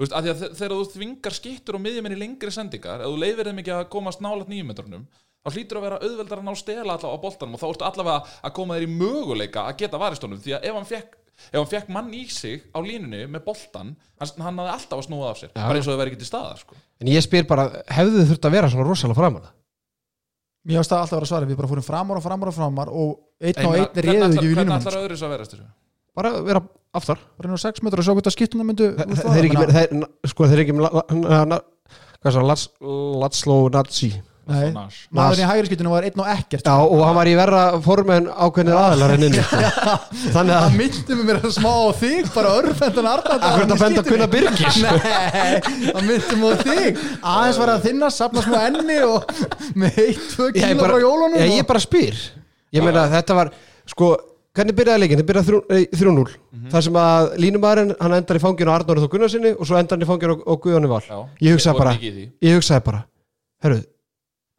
[0.00, 3.02] Þú veist, af því að þe- þegar þú þvingar skittur og miðjumenn í lengri sendingar,
[3.04, 5.02] ef þú leifir þeim ekki að komast nálat nýjumetrunum,
[5.40, 8.34] þá hlýtur að vera auðveldar að ná stela allavega á boltanum og þá ertu allavega
[8.44, 11.70] að koma þér í möguleika að geta varistónum, því að ef hann fekk ef hann
[11.70, 15.38] fekk mann í sig á línunni með boltan hann, hann hafði alltaf að snúa af
[15.40, 15.54] sér.
[15.56, 16.76] Bara eins og það væri ekki til staðar sko.
[17.00, 19.48] En ég spyr bara, hefðu þið þurft að vera svona rosalega framan
[20.68, 22.88] Mér ást að alltaf vera að svara, við bara fórum framar og framar og framar
[22.92, 24.92] og einn og einn réðu ætlar- ekki við þessu?
[26.20, 26.60] Bara vera
[27.00, 27.18] aftar.
[27.38, 29.48] Bara inn á 6 metra og sjá hvort að skiptuna myndu Þe- þe- Þeir eru
[29.48, 29.56] ekki
[30.34, 31.00] sko þeir eru ekki Laszlo.
[33.72, 34.20] Nas.
[34.50, 36.66] Maðurinn í hægri skiptuna var einn og ekkert.
[36.66, 39.42] Já, og hann var í verra form en ákveðnir aðlar en inni.
[40.34, 43.10] Þannig það að myndi mér að smá á þig bara örfendan
[44.84, 45.60] Nei,
[45.90, 47.04] það myndi mér á þig.
[47.34, 49.30] Aðeins var að þinna, sapna smá enni og
[49.78, 52.18] með 1-2 Ég kíla bara, frá jólunum ég, og- ég bara spyr.
[52.74, 53.50] Ég meina að þetta var
[53.90, 54.08] Sko,
[54.54, 55.18] hvernig byrjaði leikin?
[55.18, 56.34] Þetta byrjaði þrjú- eh, 3-0
[56.70, 59.96] Þar sem að línumæðurinn Hann endar í fanginu á Arnóri Þó Gunnarsinni Og svo endar
[59.98, 61.00] hann í fanginu á, á Guðjóni Val.
[61.08, 61.18] Já.
[61.48, 61.94] Ég hugsaði bara.
[62.46, 63.00] Ég hugsaði bara
[63.64, 63.80] Herru,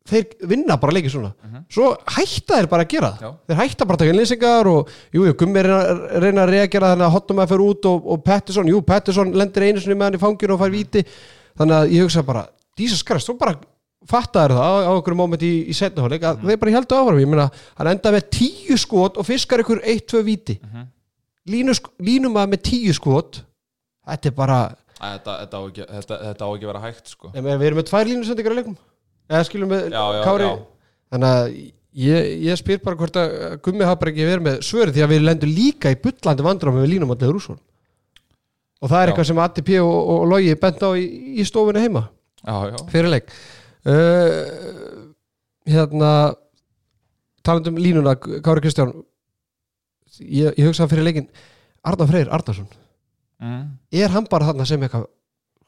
[0.10, 1.32] þeir vinna bara leikið svona.
[1.72, 3.30] Svo hætta þeir bara að gera Já.
[3.48, 5.82] Þeir hætta bara að taka lýsingar og jú, jú, Gummi reyna,
[6.24, 9.68] reyna að reagera þannig að Hottum að fyrir út og, og Pettersson, jú, Pettersson lendir
[9.68, 11.06] einu sinni með hann í fanginu og fær víti.
[11.62, 12.46] Þannig að ég hugsa bara,
[12.80, 13.56] Jesus Christ svo bara
[14.10, 17.22] fattaður það á, á einhverju moment í, í setnahóleik að þeir bara heldur áfram.
[17.22, 20.58] Ég meina, hann enda með tíu skot og fiskar ykkur eitt, tvö víti.
[20.66, 20.88] Mhm.
[21.52, 23.44] Línu, línum að með tíu skot.
[24.06, 24.62] Þetta er bara
[25.02, 27.30] Æ, þetta, þetta, á ekki, þetta, þetta á ekki vera hægt sko.
[27.34, 28.76] Meina, við erum með tvær leikum
[29.32, 30.54] eða skilum við Já, já, Kári já.
[31.14, 31.52] þannig að
[32.06, 35.14] ég, ég spyr bara hvort að Gummi hafa bara ekki verið með svöri því að
[35.16, 37.60] við lendum líka í bullandi vandram við línum allir rússon
[38.82, 41.06] og það er eitthvað sem Atti P og, og Logi bent á í,
[41.42, 42.06] í stofunni heima
[42.42, 42.78] já, já.
[42.94, 43.32] fyrir leik
[43.86, 45.12] uh,
[45.70, 46.12] hérna
[47.46, 48.94] talandum um línuna Kári Kristján
[50.22, 51.28] ég, ég hugsaði fyrir leikin
[51.88, 52.70] Arnar Freyr Arnarsson
[53.42, 53.62] Mm.
[53.90, 55.08] er hann bara þarna sem eitthvað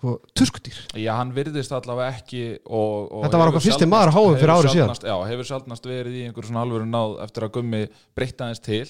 [0.03, 4.15] sko, tuskudýr Já, hann virðist allavega ekki og, og Þetta var okkar fyrsti maður á
[4.17, 4.93] HM fyrir hefur ári síðan.
[5.07, 7.81] Já, hefur sjálfnast verið í einhverju svona alvöru náð eftir að gummi
[8.17, 8.83] breytta aðeins til.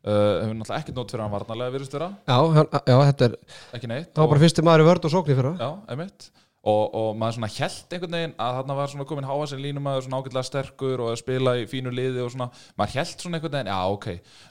[0.00, 0.12] Uh,
[0.44, 3.34] hefur náttúrulega ekkert nót fyrir hann varnarlega virðist vera, já, hann, já, þetta er
[3.76, 4.06] ekki neitt.
[4.14, 5.50] það var bara fyrsti maður í vörd og sókn í fyrra.
[5.60, 6.30] Já, einmitt.
[6.60, 10.02] Og, og maður svona held einhvern veginn að þarna var svona komin háa sem línumæður
[10.04, 12.50] svona ágætlega sterkur og að spila í fínu liði og svona.
[12.80, 14.08] Maður held svona einhvern veginn, já ok.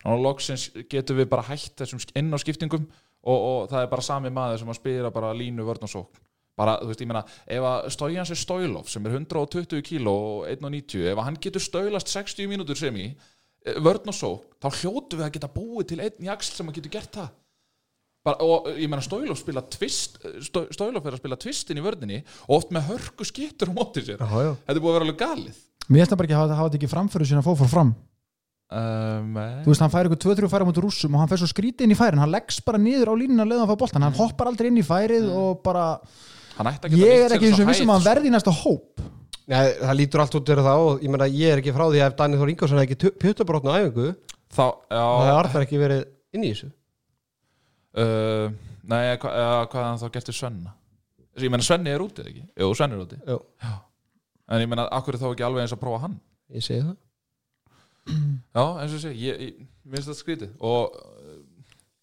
[0.09, 2.87] Og loksins getum við bara hætt þessum inn á skiptingum
[3.25, 6.25] og, og það er bara sami maður sem að spila bara línu vörn og sókn.
[6.59, 7.23] Bara, þú veist, ég meina,
[7.55, 11.63] ef að Stojans er Stojlov sem er 120 kíló og 190, ef að hann getur
[11.63, 15.93] stöylast 60 mínútur sem í eh, vörn og sókn, þá hljótu við að geta búið
[15.93, 17.29] til einn jaksl sem að getur gert það.
[18.27, 22.57] Bara, og ég meina Stojlov spila tvist Stojlov er að spila tvistin í vörninni og
[22.57, 24.19] oft með hörku skittur á móti sér.
[24.19, 25.65] Þetta er búið að vera alveg galið.
[25.87, 27.95] Mér finnst það bara ekki að hafa, þetta ekki framfyrir sína fór fór fram
[28.69, 31.87] um, þú veist, hann fær ykkur 2-3 færi mútur rússum og hann fer svo skrítið
[31.87, 34.51] inn í færin, hann leggst bara niður á línuna leðan að fá boltan, hann hoppar
[34.51, 35.85] aldrei inn í færið og bara,
[36.57, 38.55] hann ætti að geta ég er ekki eins og vissum að hann verði í næsta
[38.61, 39.05] hóp.
[39.49, 42.01] Nei, það lítur allt út fyrir það og ég meina ég er ekki frá því
[42.03, 44.09] að ef Danið Þór Ingvarsson hefði ekki pjötabrotna á æfingu
[44.53, 46.03] þá, það hefði Arnar ekki verið
[46.37, 46.69] inn í þessu.
[47.97, 48.51] Uh,
[48.85, 50.75] nei, hva, uh, hvað hann þá gert til Svenna?
[51.39, 52.45] Ég meina Svenni er úti, eða ekki?
[52.61, 53.17] Jú, Svenni er úti.
[53.25, 53.39] Jú.
[54.53, 56.19] en ég meina, akkur er þá ekki alveg eins að prófa hann?
[56.53, 56.97] Ég segi það
[58.09, 60.53] Já, eins og sé, ég, finnst þetta skrítið.
[60.65, 60.95] Og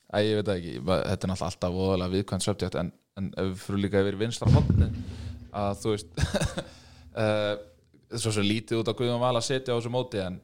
[0.07, 4.03] Æ, ég veit ekki, þetta er náttúrulega alltaf voðalega viðkvæmt subject en, en fyrir líka
[4.05, 4.87] yfir vinstra hodni
[5.57, 7.57] að þú veist uh,
[8.23, 10.39] svo svo lítið út á Guðjón Val að setja á þessu móti en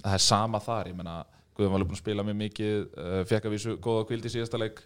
[0.00, 1.20] það er sama þar, ég meina
[1.54, 4.34] Guðjón Val er búin að spila mjög mikið uh, fekk að vísu góða kvild í
[4.34, 4.82] síðasta leik.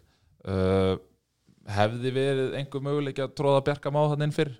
[1.69, 4.53] Hefði verið einhver möguleik að tróða Bjarka Má þannig inn fyrr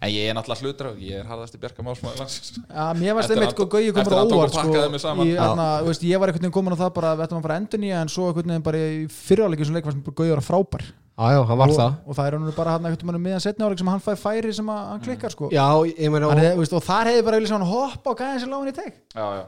[0.00, 2.56] en ég er náttúrulega hlutur á, ég er harðasti Bjarka Má smáði landsins.
[2.62, 6.22] Já, mér varst einmitt sko Gauji komur á og óvart sko, í, hana, veist, ég
[6.22, 8.12] var einhvern veginn komin á það bara að við ættum að fara endur nýja en
[8.12, 10.86] svo einhvern veginn bara í fyriráleikið sem leik var sem Gauji var frábær.
[11.12, 11.96] Já, já, hann var og, það.
[12.08, 14.54] og það er hann bara hann einhvern veginn meðan setni áleik sem hann fær færi
[14.56, 15.50] sem að, hann klikkar sko.
[15.52, 18.72] Já, ég meina Hann og, og þar hefði bara hann hoppa og gæða sér lágan
[18.72, 18.96] í teg.
[19.12, 19.44] Já, já,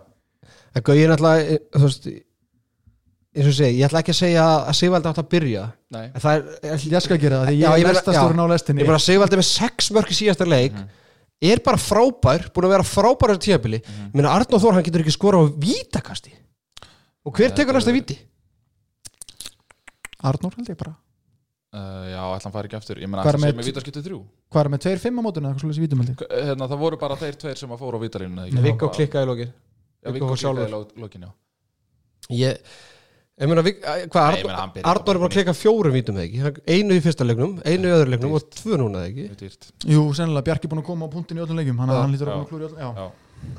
[0.74, 2.08] En Gauji er náttúrulega eh, Þú veist
[3.34, 5.62] eins og segi, ég ætla ekki að segja að Sigvaldi átt að byrja.
[5.94, 6.04] Nei.
[6.06, 8.84] En það er ég skal gera það ég er lestasturinn á lestinni.
[8.84, 10.76] Ég bara Sigvaldi með sex mörk í síðasta leik
[11.44, 14.86] er bara frábær, búin að vera frábær á þessu tíðabili, ég meina Arnóð Þór hann
[14.86, 16.32] getur ekki skora á vítakasti.
[17.24, 18.16] Og hver Nei, tekur næsta er- víti?
[20.24, 20.94] Arnór held ég bara.
[21.74, 23.00] Uh, já, ætla hann fari ekki aftur.
[23.02, 24.18] Ég meina, Hvað ætla hann sé með- vítaskiptu þrjú.
[24.54, 26.10] Hvað er með 2-5 á mótuna eitthvað svolítið vítum held
[32.30, 32.60] ég
[33.34, 37.24] Ég, meina, hvað, er bara bara að klikka fjórum vítum eða ekki, einu í fyrsta
[37.26, 39.48] leiknum einu í öðru leiknum og tvö núna eða ekki?
[39.90, 42.36] Jú, sennilega Bjarki búin að koma á punktin í öllum leikum hann, hann lítur að
[42.36, 42.90] koma að klúra í öllum já.
[42.94, 43.56] Já,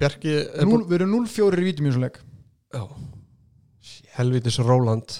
[0.00, 2.16] Bjarki er Núl, við erum 0-4 í vítum í þessum leik.
[2.72, 2.84] Já.
[4.16, 5.18] helvitis Róland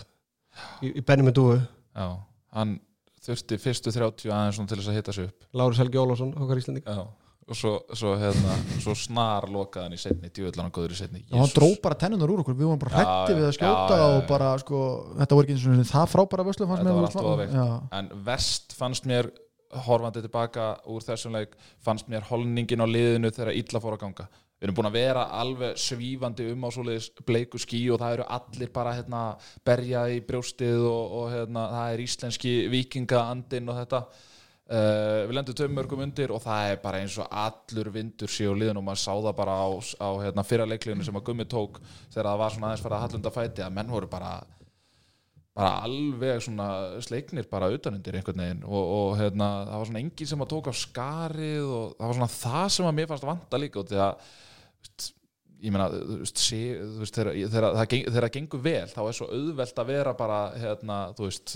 [0.80, 2.06] í, í Benny Medúu já
[2.56, 2.78] Hann
[3.26, 5.44] þurfti fyrstu 30 aðeins til þess að hitta sig upp.
[5.52, 7.04] Lárus Helgi Ólafsson, okkar Íslanding Já
[7.44, 11.22] og svo, svo, hérna, svo snar lokaði hann í setni djúvillan og góður í setni
[11.28, 14.00] og hann dró bara tennunar úr okkur, við vorum bara hrætti við að skjóta já,
[14.00, 14.82] já, og bara sko,
[15.20, 17.58] þetta voru ekki eins og það frábæra vöslu fannst Þetta mér allt veikt.
[17.58, 17.66] Já.
[18.00, 19.30] en verst fannst mér
[19.84, 21.54] horfandi tilbaka úr þessum leik
[21.84, 24.26] fannst mér holningin á liðinu þegar illa fór að ganga.
[24.54, 28.26] Við erum búin að vera alveg svífandi um á svoleiðis bleiku skí og það eru
[28.36, 29.22] allir bara hérna,
[29.66, 34.00] berja í brjóstið og, og hérna, það er íslenski vikingaandinn og þetta
[34.64, 38.46] Uh, við lendum tveim mörgum undir og það er bara eins og allur vindur sé
[38.48, 41.44] á liðinu og maður sá það bara á, á hérna, fyrra leikliðinu sem að Gummi
[41.44, 41.82] tók
[42.14, 44.30] þegar það var svona aðeins farið að hallunda fæti að menn voru bara
[45.54, 46.68] bara alveg svona
[47.04, 50.70] sleiknir bara utanundir einhvern veginn og, og hérna, það var svona enginn sem að tók
[50.72, 54.00] á skarið og það var svona það sem að mér fannst vanta líka og því
[54.06, 54.32] að
[55.64, 59.00] ég meina þú veist, sé, þú veist, þegar, þegar, það þegar það gengur vel þá
[59.04, 61.54] er svo auðvelt að vera bara hérna, þú veist,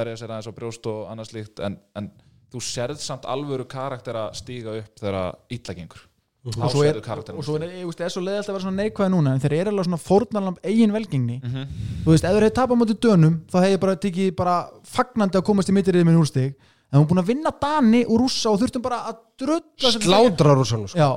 [0.00, 2.10] berja sér aðeins á brjóst og annað slíkt en, en
[2.52, 6.04] þú sérð samt alvöru karakter að stíga upp þegar illa gengur.
[6.46, 6.98] Þá og svo er,
[7.34, 9.54] og svo er, ég veist, er svo leiðalt að vera svona neikvæði núna en þeir
[9.56, 11.40] eru alveg svona fórnarlamb eigin velgengni.
[11.42, 11.64] Mhm.
[12.04, 14.54] þú veist, ef þeir hefði tapað mútið dönum þá hefði ég bara tekið bara
[14.86, 16.54] fagnandi að komast í mittirriði minn úrstig
[16.92, 20.04] en hún er búin að vinna Dani og Rússa og þurftum bara að drulla sem-
[20.06, 20.96] sládrar úr svona sko.
[20.96, 21.10] já,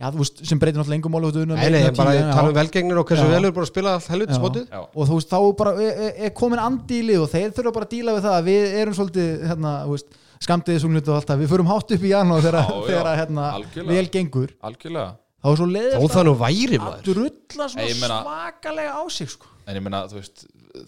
[0.00, 3.06] já, þú veist, sem breytir náttúrulega engum þú nei, ég bara tala um velgengnir og
[3.06, 3.28] hversu Já.
[3.36, 4.08] vel er búin að spila allt
[4.40, 4.80] mótið Já.
[4.96, 7.92] og þú veist, þá bara er, komin andi í lið og þeir þurfa bara að
[7.92, 10.06] díla við það að við erum svolítið, hérna, þú veist
[10.44, 13.48] skamtiði sunglut og alltaf, við förum hátt upp í janúar þegar, hérna,
[13.90, 14.54] vel gengur.
[14.64, 15.10] Algjörlega.
[15.40, 19.46] Þá er svo Þó leiðist það nú væri að maður svakalega á sig sko.
[19.70, 20.42] En ég meina, þú veist,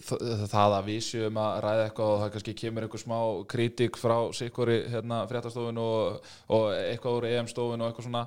[0.07, 0.19] þ-
[0.51, 3.17] það að við séum að ræða eitthvað og það kannski kemur einhver smá
[3.53, 8.25] kritik frá sikkori hérna, fréttastofun og, og eitthvað úr EM-stofun og eitthvað svona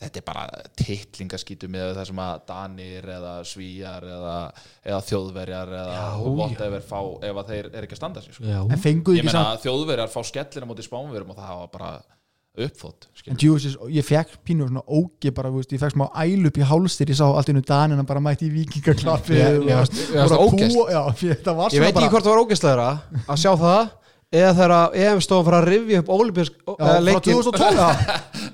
[0.00, 0.42] þetta er bara
[0.76, 4.34] titlingaskítu með það sem að Danir eða Svíjar eða,
[4.84, 8.44] eða Þjóðverjar eða whatever fá ef að þeir er ekki að standa sig sko.
[8.44, 11.94] Ég samt að Þjóðverjar fá skellina mútið spánverum og það var bara
[12.56, 16.48] uppfót en djúsis, ég fekk pínu svona ógi bara, þú veist, ég fekk smá æl
[16.48, 18.52] upp í hálstir ég sá allt innu danina bara mætti í
[21.60, 22.88] var Ég veit ekki hvort það var ógæstlegra
[23.26, 23.82] að sjá það
[24.36, 26.08] eða þegar EM stofan fara að rifja upp
[26.66, 27.88] já, frá leikin 2012 já.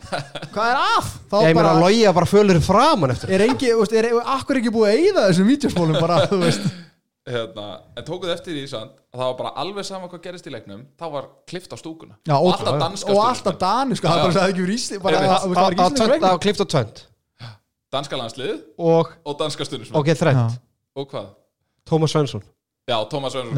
[0.54, 1.10] hvað er að?
[1.32, 3.34] þá Ég meina bara að logja bara fölur framan eftir.
[3.34, 6.66] Er engi, þú veist, er, akkur ekki búið að eyða þessum vídeospólum bara, þú veist?
[7.22, 10.82] Hérna, En tókuð eftir því að það var bara alveg sama hvað gerist í leiknum
[10.98, 12.16] þá var klift á stúkuna.
[12.26, 15.52] Já, og alltaf danska og alltaf dani, sko, það sagði ekki úr Ísli það, þú
[15.52, 17.04] veist, það var Á á klift og tvönd
[17.92, 20.58] danska landslið og, og danska stundismenn ok, þrennt
[20.96, 21.30] og hvað?
[21.88, 22.42] Tómas Svensson.
[22.88, 23.56] Já, Tómas Svensson.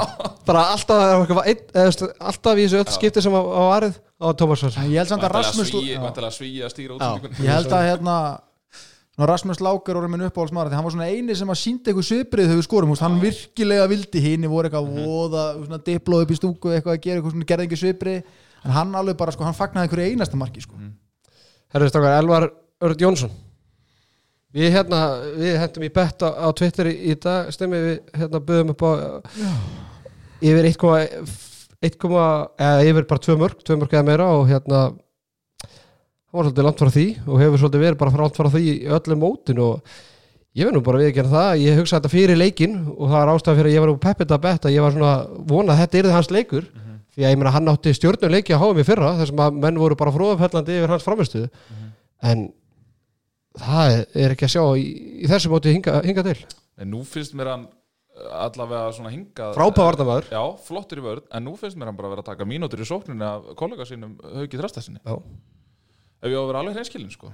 [0.48, 4.58] Bara alltaf, var veist, alltaf í þessu öll skipti sem var var varið á Tómas
[4.64, 6.00] Svensson ég held samt að Rasmus já.
[6.00, 7.10] Að Já.
[7.44, 8.16] ég held að hérna
[9.14, 12.48] Rasmus Láker voru minn uppáhaldsmaður því hann var svona eini sem að síndi eitthvað sviprið
[12.48, 15.04] þegar við skorum, hann virkilega vildi hinn voru eitthvað Mhm.
[15.06, 18.22] voða, svona diplóð upp í stúku eitthvað að gera eitthvað svona, gerði ekki sviprið
[18.64, 20.74] en hann alveg bara, sko, hann fagnaði einhverju einasta marki sko.
[20.74, 20.92] Mhm.
[21.74, 22.50] Herðu strákar, Elvar
[22.82, 23.30] Örd Jónsson
[24.54, 24.98] Við hérna,
[25.34, 28.82] við hendum í bett á, á Twitter í, í dag, stemmi við hérna böðum upp
[28.82, 28.90] á
[30.42, 30.68] yfir
[31.84, 34.80] 1,1 eða yfir bara 2 mörg, 2 mörg eða meira og hérna
[36.34, 38.74] hann var svolítið langt frá því og hefur svolítið verið bara langt frá því í
[38.96, 39.94] öllum mótin og
[40.54, 43.20] ég verð nú bara við að gera það ég hugsa þetta fyrir leikin og það
[43.20, 45.14] er ástæða fyrir að ég var nú peppið að betta, ég var svona
[45.52, 46.66] vonað að þetta yrði hans leikur.
[47.14, 49.76] Því að ég meina hann átti stjórnuleiki að háa mig fyrra þar sem að menn
[49.78, 51.46] voru bara fróðafellandi yfir hans framistuðu
[52.26, 52.48] en
[53.60, 54.84] það er ekki að sjá í,
[55.22, 56.38] í þessu móti hinga, hinga til.
[56.80, 57.68] En nú finnst mér hann
[58.14, 62.10] allavega svona hingað frábæð varnamaður Já, flottur í vörð, en nú finnst mér hann bara
[62.10, 65.16] að vera að taka mínútur í sókninni af kollega sínum Hauki Þrastasinni Já.
[66.22, 67.32] Ef ég á að vera alveg hreinskilin sko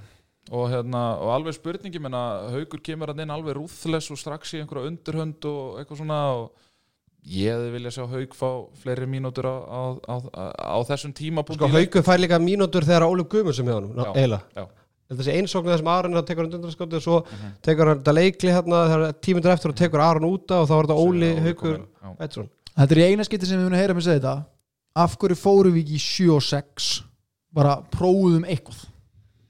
[0.49, 2.23] og, hérna, og alveg spurningi menna
[2.55, 6.49] Haukur kemur hann inn alveg rúðles og strax í einhverja undirhönd og eitthvað svona og
[7.29, 8.49] ég hefði vilja sjá Hauk fá
[8.81, 10.15] fleiri mínútur á, á, á,
[10.57, 11.91] á, þessum tímapunkti sko í leik.
[11.93, 14.65] Hauku fær líka mínútur þegar Óluf Guðmunds sem hefur hann, eiginlega Já.
[15.19, 17.51] Þessi einsóknu þessum Aron að tekur hann undraskóti og svo Mhm.
[17.61, 21.01] tekur hann þetta leikli hérna tímundur eftir og tekur Aron úta og þá er þetta
[21.05, 22.17] Óli já.
[22.17, 24.45] Pettersson þetta er í eina skipti sem við munum að heyra mig segja þetta.
[24.95, 27.03] Af hverju fórum við ekki í 7 og 6
[27.53, 28.85] bara prófum eitthvað.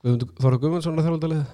[0.03, 1.45] Guðmundur Þorður Guðmundsson að þjálfaldalið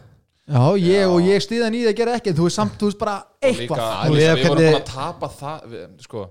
[0.47, 1.07] já, ég Já.
[1.11, 3.47] og ég stiðan í það að gera ekki þú veist samt, þú veist bara líka,
[3.67, 3.87] eitthvað.
[4.07, 6.29] Veist, Við hvernig- búin að tapa það við, sko,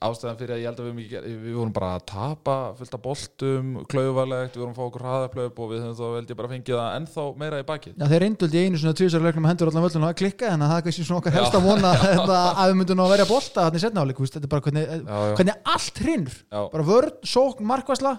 [0.00, 3.72] ástæðan fyrir að ég held að við, við vorum bara að tapa fullt af boltum,
[3.92, 6.96] klauvalegt við vorum að fá okkur hraðaplöp og við höfum þá veldi bara fengið það
[7.00, 7.94] ennþá meira í bakið.
[8.00, 10.64] Já, þeir reyndu í einu svona tvísar leiknum að hendur allan völlunum að klikka en
[10.64, 13.68] það er kannski svona okkar helst að vona þetta, að við myndum að verja bolta
[13.68, 15.34] þannig setna áleik, þetta er bara hvernig, Já, já.
[15.40, 16.38] hvernig allt hrinnur
[16.72, 18.16] bara vörn, sókn, markvæsla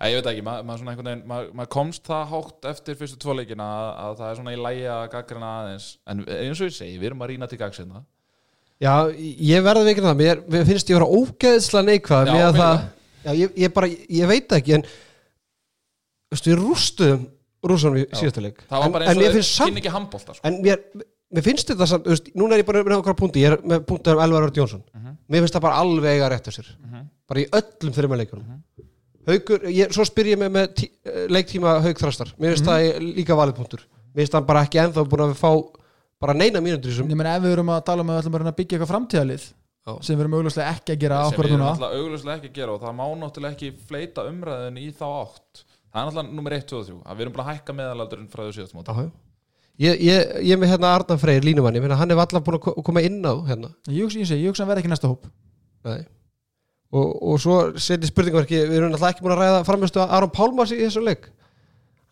[0.00, 2.96] Æ, ég veit ekki, maður ma svona einhvern veginn maður ma komst það hátt eftir
[2.96, 5.88] fyrstu tvo leikina að, að það er svona í lægi að gaggrina aðeins.
[6.08, 8.00] En eins og ég segi, við erum að rýna til gagsinna
[8.80, 12.78] Já, ég verði ekki það mér, mér finnst ég vera ógeðsla neikvað með að það.
[13.26, 14.84] Já, ég, ég bara, ég veit ekki en
[16.32, 17.26] veistu, við rústuðum
[17.68, 20.44] rússanum í síðasta leik það var bara eins og finnst þeir samt ekki handbólta sko.
[20.48, 20.80] en mér,
[21.36, 23.64] mér finnst þetta samt, þú veist, núna er ég bara með okkar punkti, ég er
[23.74, 25.16] með punkti um Elvar Örd Jónsson Mhm.
[25.28, 26.70] mér finnst það bara alveg eiga rétt á sér
[27.28, 28.86] bara í öllum þreima leikunum Mhm.
[29.28, 32.56] haugur, ég, svo spyr ég mig með eh, leiktíma haug þrastar, mér Mhm.
[32.56, 33.84] finnst það líka valið punktur,
[34.16, 35.52] mér finnst það bara ekki ennþá búin að fá
[36.20, 37.08] bara neina mínútur í þessum.
[37.10, 39.46] Ég meina ef við erum að tala um að við ætlum að byggja eitthvað framtíðalið
[39.80, 39.92] Já.
[40.04, 42.74] sem við erum augljóslega ekki að gera sem við erum náttúrulega augljóslega ekki að gera
[42.76, 45.64] og það má náttúrulega ekki fleita umræðin í þá átt.
[45.90, 48.30] Það er náttúrulega nummer 1, 2 og 3 að við erum bara að hækka meðalaldurinn
[48.30, 48.92] frá því síðast móti.
[48.92, 49.10] Já, já.
[49.80, 52.58] Ég, ég, ég er með hérna Arnar Freyr línumann, ég meina hann er alltaf búin
[52.58, 53.70] að ko- koma inn á hérna.
[53.88, 55.24] Ég hugsa, ég segi, ég hugsa að vera ekki næsta hóp.
[55.88, 56.02] Nei.
[56.92, 60.32] og, og svo seti spurningverki við erum alltaf ekki búin að ræða framistu að Aron
[60.36, 61.30] Pálmas í þessu leik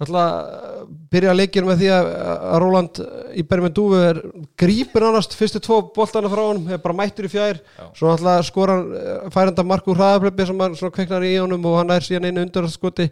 [0.05, 2.09] alltaf byrja að leikinu með því að,
[2.53, 3.01] að Róland
[3.35, 4.21] í Bermendúfu er
[4.63, 7.59] grípur ánast fyrstu tvo boltana frá honum er bara mættur í fjær.
[7.99, 11.81] Svo alltaf skora hann eh, færanda mark úr hraðaplöpi sem hann kveiknar í honum og
[11.81, 13.09] hann er síðan einu undan skoti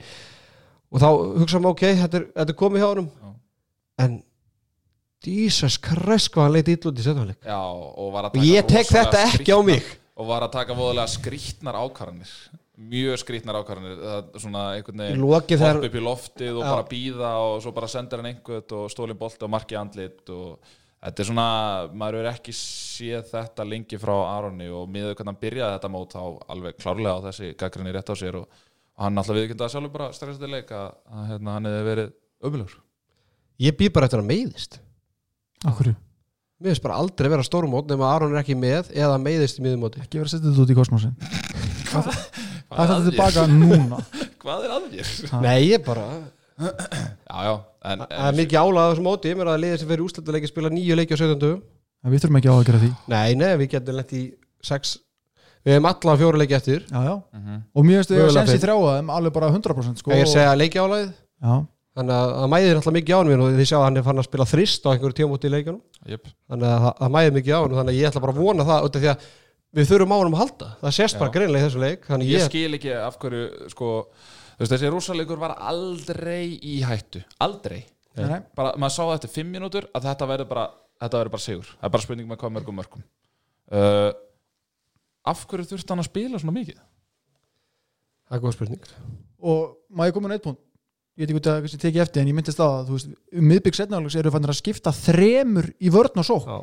[0.93, 1.09] og þá
[1.43, 3.11] hugsa maður ok, þetta er, þetta er komið hjá honum.
[3.11, 3.33] Já.
[4.07, 4.17] en
[5.27, 8.87] Jesus Christ hvað hann leiti illa út í setjanleik Já, og að og ég tek
[8.93, 9.89] þetta ekki á mig.
[10.15, 12.31] og var að taka voðalega skrýtnar ákvarðanir
[12.77, 14.01] mjög skrýtnar ákvarðanir.
[14.41, 16.71] Svona einhvern í veginn hopp upp í loftið og Já.
[16.71, 20.75] bara býða og svo bara sendir hann einhvern og stólinn bolti og marki andlit og
[21.01, 21.49] þetta er svona,
[21.97, 26.17] maður er ekki séð þetta lengi frá Aronni og miður hvernig hann byrjaði þetta mót
[26.17, 26.23] þá
[26.55, 28.65] alveg klárlega á þessi gaggrinni rétt á sér og,
[28.97, 32.11] og hann alltaf viðkynnt að sjálfur bara leik að, að hérna, hann hefði verið
[32.49, 32.75] ömulur
[33.63, 34.81] ég býð bara eftir að meiðist.
[35.65, 35.95] Akkur,
[36.57, 39.65] Mér finnst bara aldrei vera stórum mót nema Aron er ekki með eða meiðist í
[39.67, 41.13] miðumóti ekki vera að setja þetta út í kosmosin
[42.71, 44.01] það er þetta tilbaka núna.
[44.43, 45.13] Hvað er að þér?
[45.45, 46.07] Nei, ég bara
[46.57, 49.33] Já, já, en, Það er mikið álað á þessum móti.
[49.37, 51.61] Mér er að liðið sem fyrir úslættileiki spila nýju leiki á 17 dögum
[52.07, 52.91] En við þurfum ekki á að gera því.
[53.13, 54.23] Nei, nei, við getum lent í
[54.65, 54.95] sex
[55.67, 56.85] Við hefum alla fjóra leiki eftir.
[56.87, 57.15] Já, já.
[57.35, 57.63] Mhm.
[57.75, 58.65] og mér finnst við að Mögulega sensi fimm.
[58.67, 61.55] þrjáaðum alveg bara 100% sko, Ég að segja leiki álæðið já,
[61.97, 64.21] Þannig að það mæðir alltaf mikið á hann og þið sjá að hann er fann
[64.21, 65.81] að spila þrist á einhverju tímóti í leikunum
[66.13, 66.31] Jöp.
[66.47, 68.87] Þannig að það, mæðir mikið á hann Þannig að ég ætla bara að vona það
[68.87, 69.27] út af því að
[69.75, 70.69] við þurfum á hann að halda.
[70.83, 71.35] Það sést bara Já.
[71.39, 73.91] greinlega í þessu leik Ég ég, skil ekki af hverju sko,
[74.63, 77.23] þessi rússalegur var aldrei í hættu.
[77.41, 77.85] Aldrei.
[78.17, 78.41] Nei, nei.
[78.57, 80.67] bara, Maður sá það eftir fimm mínútur að þetta verður bara,
[81.03, 81.73] þetta bara sigur.
[81.77, 83.07] Það er bara spurning með hvað mörgum mörgum.
[83.67, 84.13] Uh,
[85.27, 86.79] Af hverju þurfti hann að spila svona mikið?
[88.27, 88.87] það er góð spurning.
[89.47, 90.63] Og maður er komin að eitt punkt?
[91.17, 93.13] Ég veit ekki út að þessi tekið eftir en ég myndist á það þú veist,
[93.41, 96.57] um miðbygg setnálegs eru fannir að skipta þremur í vörn og sók Já.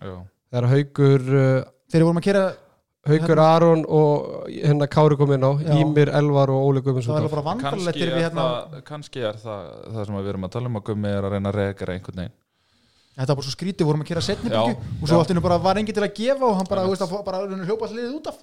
[0.00, 0.14] Já,
[0.52, 2.46] Þegar Haugur uh, þegar við vorum að kera
[3.06, 5.76] Haugur Aron og hérna Kári kom inn á Já.
[5.78, 8.46] Ímir, Elvar og Óli það Guðmundsson kannski, við hérna.
[8.86, 11.52] kannski er það það sem við erum að tala um að gummi er að reyna
[11.52, 12.34] að regra einhvern veginn.
[13.16, 15.20] Þetta var bara svo skrítið, við vorum að kera setnibyggu Já, og svo já.
[15.22, 17.54] allt innu bara var engin til að gefa og hann bara, þú veist, bara að
[17.62, 18.42] hljópa allir liðið út af.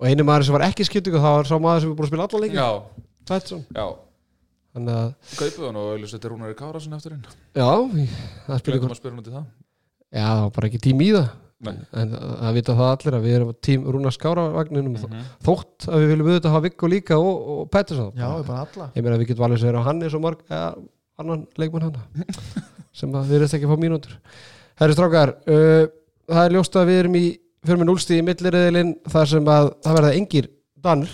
[0.00, 2.06] Og einu maður sem var ekki skipting og það var sá maður sem er búin
[2.06, 2.70] að spila allan leikin Já,
[3.28, 3.84] Tvætsson já,
[4.72, 7.26] þannig að kaupuð hann og auðvitað þetta er Rúnari Kárasson eftir inn.
[7.52, 7.68] Já,
[8.46, 9.44] það spila Gleitum að spyrja hún út í það.
[10.08, 11.28] Já, það var bara ekki tím í það
[11.64, 12.02] Nei.
[12.02, 15.22] en það vita það allir að við erum tím Rúna Skáravagninum Mhm.
[15.46, 18.90] þótt að við viljum auðvitað hafa Viggo líka og, og Pettersson já, við bara alla
[18.94, 20.74] ég meina við getum alveg segir að hann er svo marg eða
[21.18, 22.24] annan leikmann hann
[22.98, 24.18] sem að við erum ekki að fá mínútur
[24.80, 25.86] Herri strákar uh,
[26.28, 27.24] það er ljóst að við erum í
[27.64, 30.48] fyrir með núlstíð í milliriðilinn þar sem að það verða engir
[30.84, 31.12] danir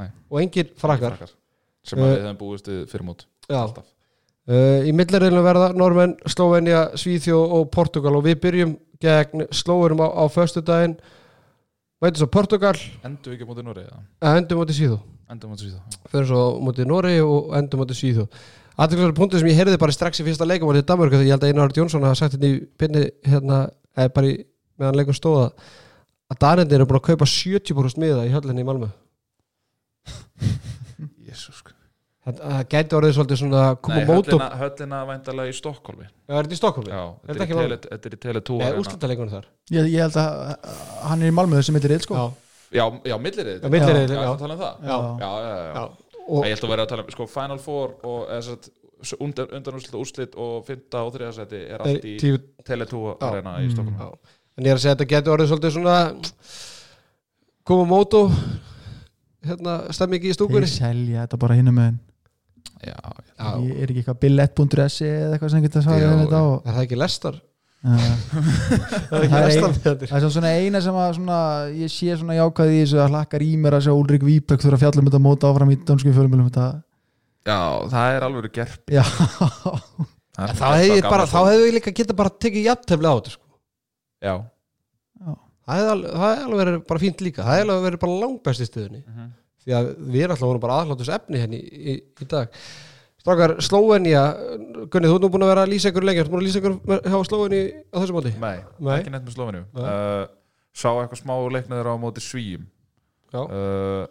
[0.00, 0.08] Nei.
[0.30, 1.16] og engir frakkar
[1.84, 3.58] sem að við hefum búist við fyrir mót Já.
[3.64, 3.84] alltaf
[4.50, 10.10] Uh, í milliriðilinu verða Normenn, Slovenia, Svíþjó og Portugal og við byrjum gegn Slóurum á,
[10.10, 10.98] á föstudaginn.
[12.00, 12.72] Veitur svo Portugal
[13.04, 13.98] endur við ekki á móti Núri eða?
[14.24, 14.98] Að endum móti Svíþjó
[15.30, 18.24] endur móti síðan fyrir svo móti Noregi og endum móti Svíþjó
[18.80, 21.44] aðeinslega punktur sem ég heyrði bara strax í fyrsta leikum móti Danmörku þegar ég held
[21.44, 23.58] að Einar Jónsson hafa sagt þetta í pinni hérna,
[23.96, 24.34] eða bara í,
[24.80, 25.46] meðan leikum stóða
[26.30, 28.88] að Danendir eru búin að kaupa 70% miða í höllinni í Malmö
[32.24, 36.34] það, það gæti orðið svolítið svona koma Nei, og höllina, höllina væntalega í Stokkólfi Já,
[36.36, 36.92] er þetta í Stokkólfi?
[36.92, 37.52] Já, þetta er?
[37.54, 38.82] Tele- þetta er í Tele2 Nei, arena.
[38.84, 40.68] úrslitaleikunum þar ég, ég held að
[41.10, 42.26] hann er í Malmöðu sem heitir Eil sko Já,
[42.70, 44.30] Já, já, millirið Já, milliriðillinn, já, já.
[44.30, 44.36] já.
[44.44, 44.98] tala um það Já.
[45.24, 45.86] já, já, já.
[46.30, 48.68] Og, Ég held að vera að tala um, sko, Final Four og eða satt,
[49.18, 52.36] undan, undan úrslit, og fynda og þriðasæti er allt í tíu,
[52.68, 53.30] Tele2 Já.
[53.32, 53.72] arena í Mm.
[53.74, 54.36] Stokkólfi já.
[54.60, 55.96] En ég er að segja að þetta getur orðið svolítið svona
[57.66, 58.30] koma mót og
[59.46, 61.98] hérna stemmingi í þeir stúkunni selja þetta bara hinum með Já,
[62.80, 62.96] Já,
[63.60, 66.76] ég er ekki eitthvað billett.se eða eitthvað sem getur svarað Já, um þetta og, er
[66.76, 67.34] það ekki lestar?
[67.84, 68.04] uh,
[69.10, 71.40] Það er ekki Það lestar ein- það er svona eina sem að svona,
[71.76, 74.78] ég sé svona jákvæði í þessu að hlakkar í mér að sjá Ulrik Víbek þurfa
[74.78, 76.66] að fjalla um þetta móta áfram í dönsku fjölumilum þetta
[77.50, 77.58] já,
[77.92, 78.80] það er alveg gerp.
[78.92, 79.04] Já,
[80.40, 83.46] Þá hefði ég bara, þá hefði ég líka geta bara tekið jafntefli á þetta sko.
[84.24, 84.34] Já,
[85.70, 87.44] Það hefði alveg, verið bara fínt líka.
[87.44, 89.00] Það hefði alveg verið bara langbæst í stöðunni.
[89.04, 89.26] Mhm.
[89.60, 92.54] Því að við erum alltaf voru bara aðlátus efni henni í, í, í dag
[93.20, 94.22] Strákar, Slóvenja
[94.88, 96.60] Gunni, þú ert nú búin að vera að lýsa ykkur lengi Þú búin að lýsa
[96.62, 97.58] ykkur hjá Slóvenji
[97.92, 98.94] á þessu móti Nei, Nei.
[98.96, 99.82] ekki neitt með Slóvenju Nei.
[99.84, 100.22] uh,
[100.72, 102.64] Sá eitthvað smá leiknaður á móti svíjum
[103.34, 103.42] Já.
[103.44, 104.06] uh,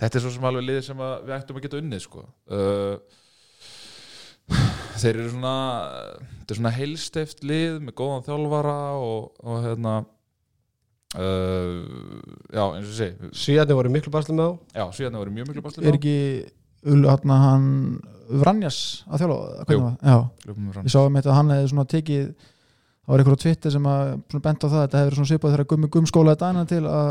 [0.00, 2.22] Þetta er svo sem alveg liðið sem við ættum að geta unnið sko.
[2.54, 2.94] uh,
[5.00, 5.54] Þeir eru svona
[6.22, 9.92] þetta er svona heilsteft lið með góðan þjálfara og, og hérna
[11.18, 11.74] uh,
[12.52, 13.30] já, eins og ég segi.
[13.42, 16.16] Svíðarnir voru miklu basli með á já, síðan voru mjög miklu basli er ekki
[16.90, 17.64] Ul, hann, hann
[18.40, 18.76] Vranjas
[19.10, 19.38] að þjóla
[19.68, 19.80] Jú.
[20.00, 23.42] já, ekki ég sá um þetta að hann hefði svona tekið það var einhver á
[23.42, 24.12] Twitter sem að
[24.46, 27.10] bent á það þetta hefur svona svipað þegar gummi gumskólaði dæna til að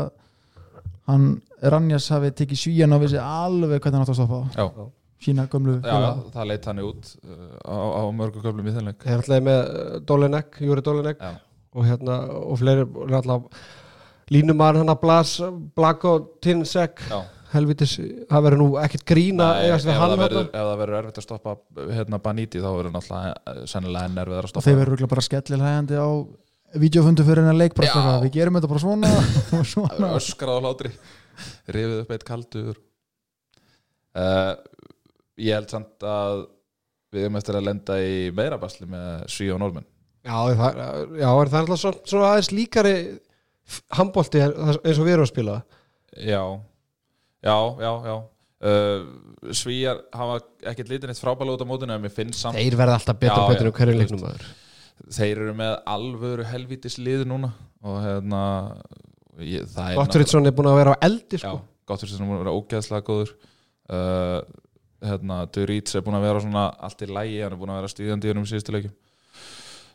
[1.10, 1.26] hann
[1.74, 4.86] Ranjas hafi tekið svíjan og vissi alveg hvernig hann átt að stoppa Já.
[5.20, 9.04] sína gömlu Já, já, það leitt hann út uh, á, á mörgum köflum í þennleik
[9.04, 11.34] Þeir ætlaði með uh, Dolenek, Júri Dolenek Já.
[11.76, 13.62] og hérna, og fleiri alltaf
[14.34, 15.36] línumar hann að Blas
[15.76, 16.14] Blako
[16.44, 17.18] Tinsek Já.
[17.54, 17.96] helvitis,
[18.30, 21.56] það verður nú ekkert grína Nei, ef, það verður, ef það verður erfitt að stoppa
[21.96, 24.66] hérna Baníti þá verður náttúrulega sennilega enn erfitt að og stoppa.
[24.68, 26.08] Þeir verður örugglega bara skellilhægandi á
[26.80, 29.10] videofundu fyrir hennar leik við gerum þetta bara svona.
[29.58, 30.12] Og svona.
[30.14, 30.92] Öskrað á hlátri.
[31.66, 32.78] Rifið upp eitt kaldur.
[34.14, 34.54] Uh,
[35.40, 36.44] ég held samt að
[37.14, 39.86] við erum eftir að lenda í meira basli með Svíu og Normen
[40.20, 40.80] Já, það,
[41.16, 42.94] já, er það alltaf svona, svona aðeins líkari
[43.98, 45.56] handbólti eins og við erum að spila
[46.16, 46.42] já,
[47.44, 48.16] já, já, já.
[48.60, 52.76] Uh, Svíjar hafa ekkert litin eitt frábæla út á mótinu en mér finnst samt Þeir
[52.76, 54.50] verða alltaf betur og betur um hverju leiknum maður
[55.08, 58.42] þeir eru með alvöru helvítis lið núna og hérna
[59.40, 61.60] það er er búin að vera á eldi sko.
[61.88, 63.32] Gottur sem er búin að vera ógeðslega góður
[63.90, 64.40] uh,
[65.00, 67.92] hérna, Duríts er búin að vera svona allt í lægi, hann er búin að vera
[67.94, 68.96] stíðandi í hennum síðustu leikjum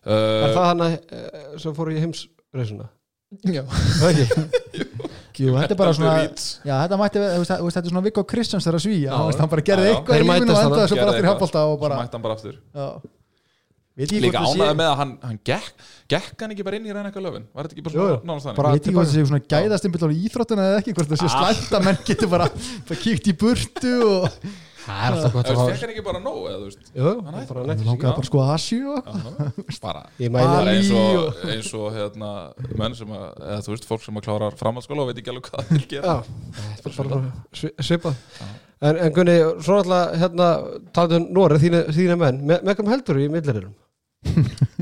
[0.06, 2.90] Er uh, það hann að, eh, sem fór í heimsreisuna?
[3.44, 3.64] Já.
[5.36, 9.18] Þetta er bara svona Já, þetta mætti, þetta er svona Viggo Kristjáns þegar að svíja,
[9.36, 11.98] hann bara gerði eitthvað í lífinu og endaði svo bara aftur í handbólta og bara
[12.00, 12.56] mætti hann bara aftur.
[13.96, 17.26] Líka sé með að hann, hann gekk gekk hann ekki bara inn í reyna eitthvað
[17.30, 18.58] löfin var þetta ekki bara svona nánast þannig?
[18.60, 21.30] Bara- Veit ég hvort það sé svona gæðastimpill á íþróttuna eða ekki, hvort það sé
[21.30, 21.36] Ah.
[21.36, 22.48] slæmt að menn getur bara,
[22.90, 24.28] bara kíkt í burtu og
[24.86, 26.90] Það er alltaf gott Þú að hafa fekk hann ekki bara nóg eða þú veist?
[26.92, 28.92] Jú, það langaði bara að skoða nú,
[30.36, 32.30] bara eins og, eins og hérna,
[32.82, 35.50] menn sem að, eða þú veist, fólk sem að klára framhaldsskóla og veit ekki alveg
[35.50, 36.16] hvað það vil gera
[37.72, 38.20] er svipað.
[38.86, 40.50] En, en Gunni, svo alltaf hérna
[40.94, 42.44] taldu Nóri, þína, þína menn.
[42.46, 43.74] Með, kom heldur í millirirum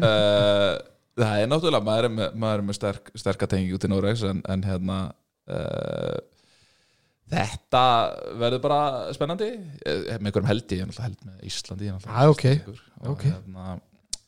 [0.04, 0.76] uh,
[1.24, 3.92] það er náttúrulega maður er með, er sterk, sterka tengi út í
[4.34, 5.00] en, en hérna
[5.48, 6.18] uh,
[7.34, 7.84] þetta
[8.42, 8.82] verður bara
[9.16, 9.50] spennandi
[9.86, 12.46] Eh, með einhverjum held ég, held með Íslandi Ah, ok.
[12.54, 12.84] Íslendingur.
[13.02, 13.24] og, Ok.
[13.30, 13.80] hérna,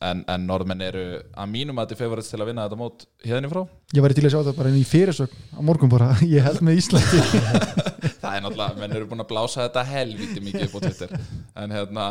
[0.06, 3.06] en, en norðmenn eru að mínum að þetta er favorites til að vinna þetta mót
[3.24, 3.62] hérna frá
[3.96, 6.60] ég væri til að sjá þetta bara inn í fyrirsögn á morgun bara, ég held
[6.66, 7.22] með Íslandi
[8.20, 11.16] það er náttúrulega, menn eru búin að blása þetta helviti mikið upp á Twitter
[11.62, 12.06] en hérna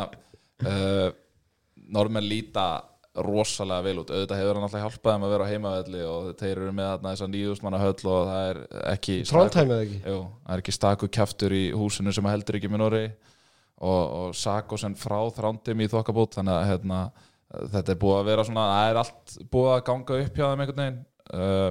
[0.66, 1.10] uh,
[1.93, 2.66] normenn líta
[3.24, 6.51] rosalega vel út, auðvitað hefur hann alltaf hjálpað þeim að vera á heimavelli og þeir
[6.51, 8.59] eru með þarna þess að nýðustmanna höll og það er
[8.91, 9.99] ekki Trondheim eða ekki?
[10.03, 14.36] Jú, það er ekki staku kjaftur í húsinu sem heldur ekki með Norri og, og
[14.36, 17.01] Sakosen frá þrándim í þokkabót þannig að hérna,
[17.76, 20.66] þetta er búið að vera svona það er allt búið að ganga upp hjá þeim
[20.66, 20.99] einhvern veginn.
[21.36, 21.70] Uh,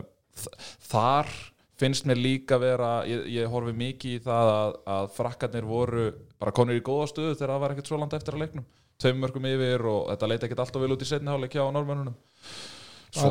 [0.89, 1.35] þar
[1.79, 6.09] finnst mér líka vera ég, ég horfi mikið í það að, að frakkarnir voru
[6.41, 8.67] bara konur í góða stöðu þegar það var ekkert svo langt eftir að leiknum
[9.01, 12.17] tveim mörgum yfir og þetta leiti ekkert alltaf vel út í setni hálfleik hjá normennunum
[13.15, 13.31] svo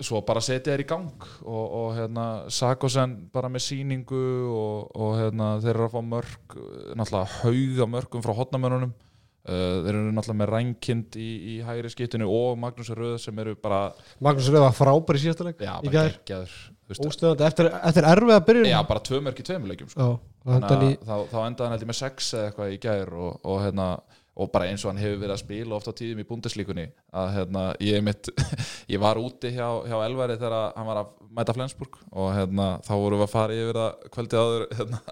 [0.00, 5.16] svo bara setja þér í gang og, og hérna, Sakosen bara með síningu og, og
[5.20, 6.60] hérna, þeir eru að fá mörg
[6.96, 12.30] náttúrulega hauga mörgum frá hotnamönunum uh, þeir eru náttúrulega með rænkind í, í hægri skiptinu
[12.32, 13.86] og Magnús Röð sem eru bara,
[14.24, 16.56] Magnús Röð var frábær í síðasta leik já, bara geggjaður
[16.88, 20.10] eftir, eftir erfið að byrja já, bara tvö mörg í tveimur leikjum sko.
[20.44, 23.60] Þannig að þá, endaði hann held ég með sex eða eitthvað í gær og, og,
[23.64, 23.86] hérna,
[24.34, 27.28] og bara eins og hann hefur verið að spila ofta á tíðum í búndeslíkunni að
[27.36, 28.30] hérna, ég, mitt,
[28.92, 32.94] ég var úti hjá, hjá Elvari þegar hann var að mæta Flensburg og hérna, þá
[32.94, 35.02] vorum við að fara yfir það kvöldið áður hérna,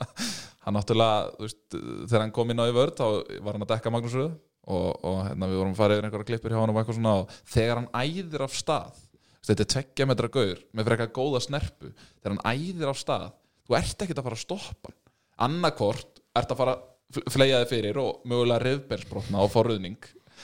[0.66, 3.06] hann náttúrulega, veist, þegar hann kom inn á í vörð þá
[3.46, 6.30] var hann að dekka Magnús Röð og, og hérna, við vorum að fara yfir einhverja
[6.32, 9.00] klippur hjá hann og eitthvað svona og þegar hann æðir af stað
[9.42, 13.30] þetta er tveggja metra gaur með frekar góða snerpu þegar hann æðir af stað
[13.66, 14.94] þú ert ekkert að fara að stoppa
[15.42, 16.76] annarkort ert að fara
[17.20, 19.98] að fleia þig fyrir og mögulega reyðbelsbrotna á forröðning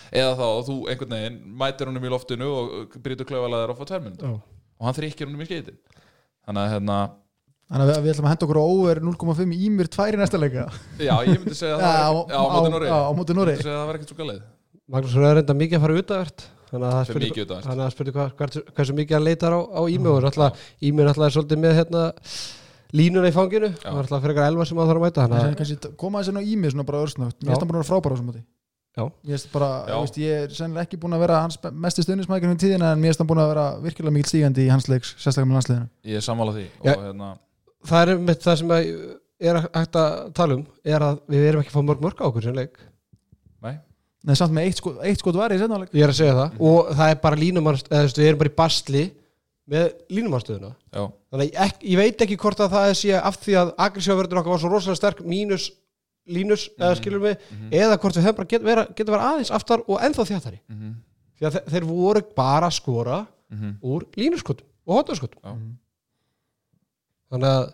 [0.09, 4.19] eða þá að þú einhvern veginn mætir honum í loftinu og brýtur klöfalaðir á minnum
[4.19, 4.35] Já.
[4.79, 5.81] og hann þrýkkir honum í skeitin.
[6.47, 6.99] Þannig að hérna
[7.69, 10.21] Þannig að við, við ætlum að henda okkur á over 0,5 í mér tvær í
[10.21, 10.63] næsta leika
[10.97, 13.83] já, ég myndi segja að það var, já, á móti móti ég myndi segja að
[13.83, 14.47] það var ekkert svo galið.
[14.89, 17.67] Magnús Röð er enda mikið að fara utavert Þannig að það Fer spurði mikið utavert.
[17.67, 21.29] Þannig að það spurði hvað, hversu, hversu mikið hann leitar á, á Ími og alltaf,
[21.29, 22.03] er svolítið með hérna,
[22.97, 23.69] línuna í fanginu.
[23.83, 23.91] Já.
[23.93, 26.55] og alltaf frekar elva sem að þarf að mæta þannig að koma þessi ná í
[26.57, 27.51] mér svona bara örsnögt Mér Já.
[27.51, 28.43] finnst hann búin að vera frábæra á þessum móti.
[28.99, 29.05] Já.
[29.29, 32.55] Ég veist bara, ég, veist, ég er sennilega ekki búin að vera hans mesti stundismækjum
[32.57, 35.13] í tíðina en mér finnst hann búin að vera virkilega mikil stígandi í hans leiks,
[35.21, 35.89] sérstaklega með landsliðinu.
[36.11, 36.95] Ég er sammála því Já.
[36.97, 37.29] og hérna,
[37.93, 38.89] það er með það sem að
[39.39, 42.27] er hægt að tala um er að við erum ekki að fá mörg mörg á
[42.27, 42.81] okkur sem leik.
[43.63, 43.77] Nei,
[44.27, 46.59] Nei, samt með eitt skot, eitt skot var í setnáleik ég er að segja það.
[46.59, 49.05] Og það er bara línumar eða þú veist, við erum bara í basli
[49.69, 53.75] með línumarstöðuna þannig að ég, ég veit ekki hvort að það sé af því að
[53.87, 55.69] aggressívaverðin okkar var svo rosalega sterk mínus
[56.29, 57.37] línus eða skilur mig
[57.73, 60.95] eða hvort við höfum bara get, vera, geta vera aðeins aftar og ennþá þjátari mhm,
[61.39, 63.19] því að þe þeir voru bara að skora
[63.53, 65.53] mhm, úr línuskotum og Já.
[67.33, 67.65] þannig að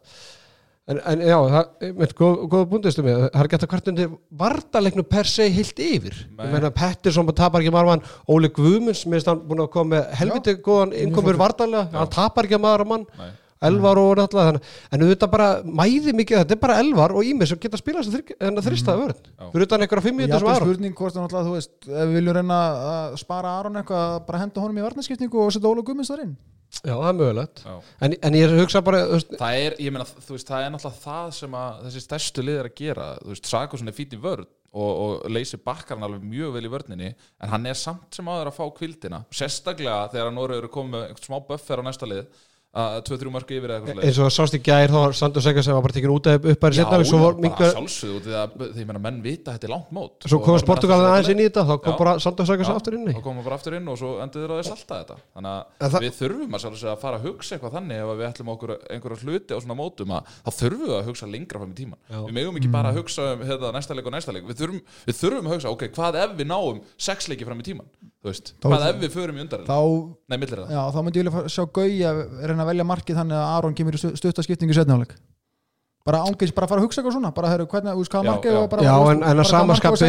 [0.90, 4.10] en, en já, það góð, góða búndistu með það er gett að hvert undir
[4.42, 6.18] vartaleiknu per se heilt yfir.
[6.34, 9.96] Ég meina Pettersson bara tapar ekki marmann Óli Guðmunds, mér finnst hann búin að koma
[9.96, 13.32] með helviti góðan innkomur vartalega hann tapar ekki maður mann nei
[13.68, 17.48] Elvar og náttúrulega þannig en auðvitað bara mæði mikið þetta er bara Elvar og Ími
[17.50, 19.20] sem geta að spila þess að þrista vörn.
[19.28, 19.46] Já.
[19.52, 22.38] fyrir utan einhverja fimm Ég Aron spurning hvort að náttúrulega, þú veist, ef við viljum
[22.38, 22.58] reyna
[22.94, 26.34] að spara Aron eitthvað, bara henda honum í varnaskiptingu og setja Óla Guðmunds þar inn.
[26.74, 27.60] Já, það er mögulegt.
[28.02, 31.28] En, en ég hugsa bara Það er, ég meina, þú veist, það er náttúrulega það
[31.36, 33.06] sem að þessi stærstu lið er að gera.
[33.20, 36.72] Þú veist, Sakosin er fít í vörn og, og leysir bakkarinn alveg mjög vel í
[36.72, 40.74] vörninni en hann er samt sem áður að fá kvildina sérstaklega þegar hann orður að
[40.74, 42.24] koma með smá buffer á næsta lið
[42.74, 45.62] að 2-3 mörg yfir eða eitthvað eins og sást í gær þá var Sandur Segar
[45.62, 47.70] sem var bara tekin út af upp bara Já, setna svo já, var bara mingar
[47.74, 48.24] sjálfsögðu út
[48.74, 50.26] því ég meina menn vita að þetta er langt mót.
[50.26, 51.98] Svo komast Portugalin aðeins inn í þetta þá kom Já.
[52.02, 53.14] bara Sandur Segar Já, aftur inn í.
[53.14, 55.18] þá við bara aftur inn og svo endur þeir að þeir salta þetta.
[55.36, 58.26] Þannig að það- við þurfum að, sjálfsögðu að fara að hugsa eitthvað þannig ef við
[58.32, 61.70] ætlum okkur einhverja hluti á svona mótum að þá þurfum við að hugsa lengra fram
[61.70, 62.18] í tíman Já.
[62.26, 64.44] við megum ekki bara að hugsa um hérna, næsta leik og næsta leik.
[64.50, 67.66] Við þurfum, við þurfum að hugsa, ok, hvað ef við náum sex leiki fram í
[67.70, 67.86] tíman,
[68.24, 71.26] Þá- hvað ef við förum í undarinn, þá, nei, millir það já, þá myndi ég
[71.28, 72.12] vilja sjá Gauja
[72.64, 75.14] að velja markið þannig að Aron kemur í stuttaskiptingu í setnáleik
[76.04, 78.30] bara ángis, bara fara að hugsa eitthvað svona bara heru, hvernig, þú veist, hvað Já,
[78.30, 78.62] markið já.
[78.74, 80.08] bara, já bara, en, en að samaskapi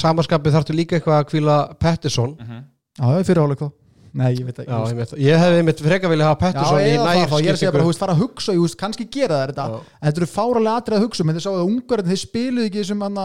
[0.00, 2.30] samaskapi þarftu líka eitthvað að kvíla Pettersson.
[2.40, 2.62] Mhm.
[2.96, 3.68] já, það er fyrirháleik þá.
[4.14, 6.94] Nei, ég veit ekki já, ég, veit, ég hefði mitt freka vilja hafa Pettersson í
[6.94, 8.60] það, nær þá, ég er að segja bara, þú skiptingu veist, fara að hugsa, ég
[8.64, 9.80] veist, kannski gera það þetta, Já.
[9.98, 12.68] en þetta eru fáralega atrið að hugsa um, en þið sáu að ungarinn, þeir spiluðu
[12.70, 13.18] ekki sem hann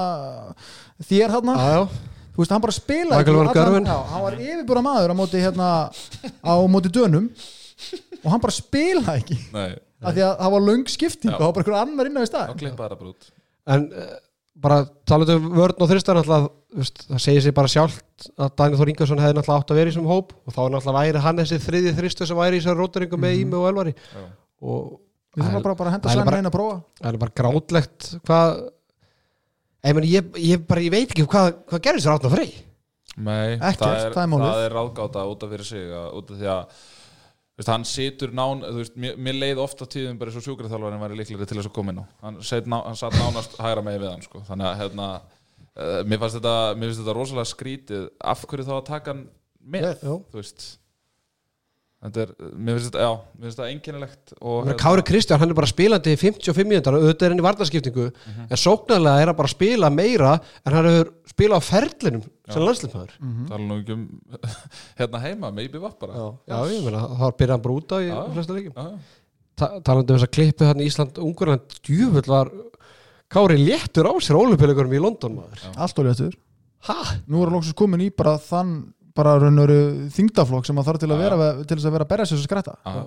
[1.07, 1.83] þér hann, já, já,
[2.33, 3.87] þú veist, hann bara spilaði Michael Van Gerwen.
[3.93, 5.69] já, hann var yfirbúra maður á móti, hérna,
[6.41, 7.29] á móti dönum
[8.23, 9.37] og hann bara spilaði ekki.
[9.55, 9.69] Nei,
[9.99, 11.35] af því að það var löng skipting Já.
[11.35, 12.55] og það var bara einhver annar inn á í stað.
[12.61, 13.29] Klippa það bara út.
[13.69, 14.15] En uh,
[14.59, 14.77] bara
[15.07, 18.79] talað um vörn og þristar náttúrulega, þú veist, það segir sér bara sjálft að Daniel
[18.81, 21.21] Þór Ingarsson hefði náttúrulega átt að vera í þessum hóp og þá er náttúrulega væri
[21.27, 23.93] hann þessi þriði þristu sem væri í þessari rótaringum með Ími og Elvari.
[23.95, 24.25] Já.
[24.59, 24.81] og
[25.37, 26.77] við þurfum bara, bara að henda Það er slæm bara- reyna að prófa.
[26.99, 28.51] það er bara grátlegt hvað
[29.85, 32.49] ég, meni, ég, ég, bara, ég veit ekki hvað, hvað gerðist þér átna frey.
[33.19, 34.49] Nei, Ekkert, það er, það er málið.
[34.49, 36.83] það er ráðgáta út af fyrir sig að, út af því að
[37.59, 41.03] veist, hann situr nán þú veist, mér, mér leið ofta tíðum bara eins og sjúkraþjálfarinn
[41.03, 43.83] væri líklegri til þess að koma inn á hann, set, ná, hann satt nánast hægra
[43.85, 44.43] megin við hann sko.
[44.47, 45.09] þannig að hérna,
[45.75, 49.25] uh, mér fannst þetta mér finnst þetta rosalega skrítið af hverju þá að taka hann
[49.59, 50.13] með Já.
[50.31, 50.69] þú veist
[51.99, 55.49] þetta er, mér finnst þetta, já, mér finnst þetta einkennilegt og hérna- Kári Kristján, hann
[55.51, 58.45] er bara spilandi í 55 mínúndar og auðvitað er hann í varnarskiptingu Mhm.
[58.49, 60.31] en sóknarlega er hann bara að spila meira
[60.65, 63.13] en hann hefur spilað á ferlinum sem landsliðmaður
[63.49, 64.05] tala nú ekki um
[64.99, 67.03] hérna heima með IBV bara já, já, ég meina,
[67.35, 68.33] byrjaði hann bara út á í Já.
[68.33, 68.99] flesta leikum.
[69.59, 72.51] Ta talandi um þess að klippu hann í Ísland Ungurland, djúfull var
[73.29, 76.33] Kári léttur á sér ólupillegurum í London maður allt og léttur
[76.87, 76.95] ha?
[77.27, 79.79] nú er hann loksins komin í bara þann bara raunveru
[80.15, 82.39] þingdaflokk sem hann þarf til að Já, vera til þess að vera að berja sér
[82.41, 83.03] svo skræta Já, já.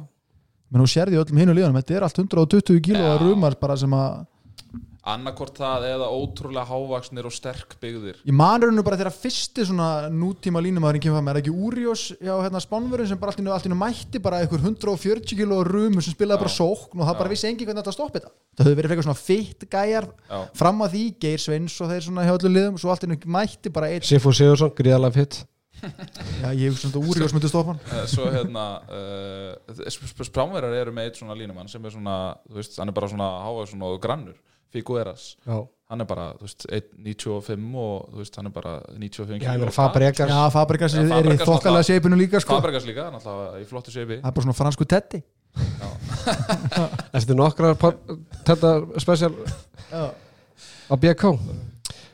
[0.73, 3.15] menn þú sérði öllum hinu líðanum, þetta er allt 120 kíló Já.
[3.17, 4.23] að rumar bara sem að
[5.03, 8.21] annarkort það eða ótrúlega hávaksnir og sterk byggðir.
[8.29, 12.05] Ég man rauninu bara þegar fyrsti svona nútíma línumæðurinn kemur fram, er það ekki Úrjós
[12.21, 16.45] hjá hérna spánverðin sem bara allt nú mætti bara einhver 140 kíló rumur sem spilaði
[16.45, 18.33] bara sókn og það bara vissi engin hvernig þetta stoppi þetta.
[18.55, 20.39] Það höfðu verið frekar svona fitt gæjar Já.
[20.63, 23.75] fram að því, Geir Sveins og þeir svona hjá öllu liðum, svo allt einu mætti
[23.75, 25.43] bara eitt, Sifu Sigursson, gríðalega fitt
[26.43, 27.83] já ég hugsa svona Úrjós myndi stoppa hann?
[27.91, 32.17] Eh, svo hérna uh, sprámverðar eru með eitt svona línumann sem er svona,
[32.49, 34.39] þú veist, hann er bara svona hávaksn og grannur,
[34.73, 35.35] Figueras.
[35.45, 35.59] Já,
[35.93, 39.75] hann er bara, þú veist, 1.95 og þú veist, hann er bara 95 ég meina
[39.75, 42.57] Fabregas já, Fabregas Já, er í þokkalega seipinu líka sko.
[42.57, 45.21] Fabregas líka, náttúrulega í flottu sépi það er bara svona fransku tetti
[47.13, 48.71] eftir nokkra þetta
[49.03, 49.35] spesial
[49.93, 50.07] já.
[50.89, 51.35] á BK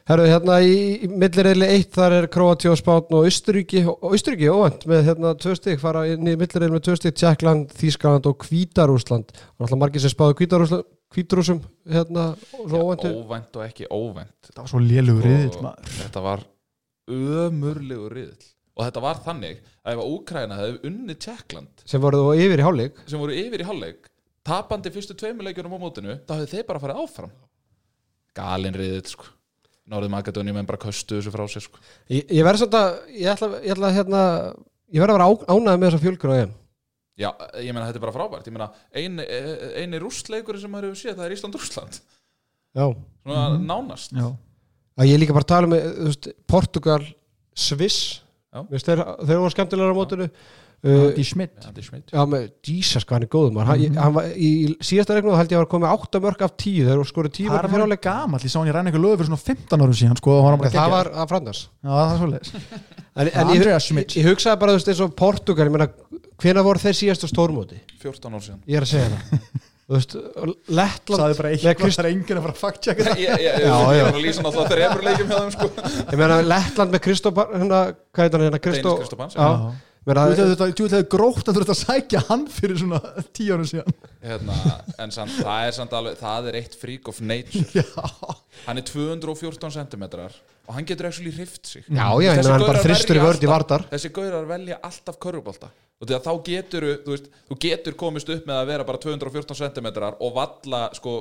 [0.08, 4.46] Herru, hérna í, í millirreili 1 þar er Kroatía og Spátn og Austuríki og Austuríki
[4.48, 8.46] óvænt með hérna tvö stygg fara inn í millirreili með tvö stygg Tjekkland, Þískaland og
[8.48, 11.60] Hvítarúsland og alltaf margir sem spáðu Hvítarúsland Hvítarúsum
[11.92, 12.24] hérna
[12.56, 14.48] óvænt og ekki óvænt.
[14.48, 15.94] Það var svo lélugur riðill og maður.
[16.00, 16.48] þetta var
[17.18, 18.50] ömurlegur riðill.
[18.80, 22.70] Og þetta var þannig að ef að Úkraina hefði unnið Tjekkland sem voru yfir í
[22.70, 23.04] hálfleik.
[23.04, 24.08] sem voru yfir í hálfleik
[24.48, 27.40] tapandi fyrstu tveimur leikjunum á mótinu þá hefði þeir bara farið áfram.
[28.38, 29.34] Galin riðill sko
[29.88, 31.78] Norðið Magadóni menn bara köstu þessu frá sér sko.
[32.12, 34.22] Ég, ég verð samt að ég ætla, ég ætla hérna
[34.92, 36.52] ég verð að vera á, ánægð með þessa fjölgur á EM.
[37.18, 37.30] Já,
[37.64, 38.46] ég meina þetta er bara frábært.
[38.46, 39.24] Ég meina, eini,
[39.80, 42.00] eini rústleikur sem maður hefur séð, það er Ísland-Rústland
[42.76, 42.84] Já,
[43.24, 43.64] Svona Mhm.
[43.66, 44.12] nánast.
[44.12, 44.28] Já,
[45.00, 47.02] að ég líka bara tala með þú veist, Portugal,
[47.56, 48.20] Sviss.
[48.54, 48.62] Já.
[48.70, 50.24] Þeir, þeir voru skemmtilegar á mótinu.
[50.28, 50.30] uh,
[50.84, 51.56] Andy Schmidt.
[51.66, 52.12] Andy Schmidt.
[52.14, 53.96] Já, með Jesus, hvað hann er góðum hann, Mhm.
[53.98, 57.00] hann var, í síðasta regnum held ég að var komið 8 mörg af 10 þeir
[57.00, 59.18] voru skorið 10 Það mörg er fyrir alveg gamall, ég sá hann í eitthvað lögur
[59.18, 61.62] fyrir svona 15 árum síðan sko, hann var bara það var að frandars.
[61.82, 62.52] Já, það er svolítið
[63.18, 65.88] en, en ég, ég, ég hugsaði bara þú veist eins og Portugal ég meina,
[66.38, 67.80] hvena voru þeir síðast á stórmóti?
[67.98, 68.62] 14 ár síðan.
[68.68, 69.66] Ég er að segja það.
[69.88, 70.14] Þú veist,
[70.68, 73.30] Lettland Saði bara eitthvað, Krist, það er enginn að fara að fact checka það Ég,
[73.40, 74.04] ég, ég, Já, ég já.
[74.04, 75.68] var að lýsa náttúrulega þreymur leikjum hjá þeim sko.
[76.12, 77.78] Ég meina Lettland með Kristópar hérna,
[78.12, 79.48] hvað heit hann hérna, Kristó Deinis Kristópans, Já,
[80.08, 83.00] þetta er grótt að þú ert að sækja hann fyrir svona
[83.36, 83.96] 10 árum síðan.
[84.24, 84.56] Hérna,
[84.98, 87.64] En samt, það er samt alveg Það er eitt freak of nature.
[87.78, 87.84] Já,
[88.66, 90.06] Hann er 214 cm
[90.68, 93.84] og hann getur actually hrift sig já, já, Þessi hann bara þristur í alltaf- vardar
[93.90, 95.16] Þessi gaurar velja alltaf
[96.20, 99.88] að þá getur þú, veist, þú getur komist upp með að vera bara 214 cm
[100.12, 101.14] og valla sko,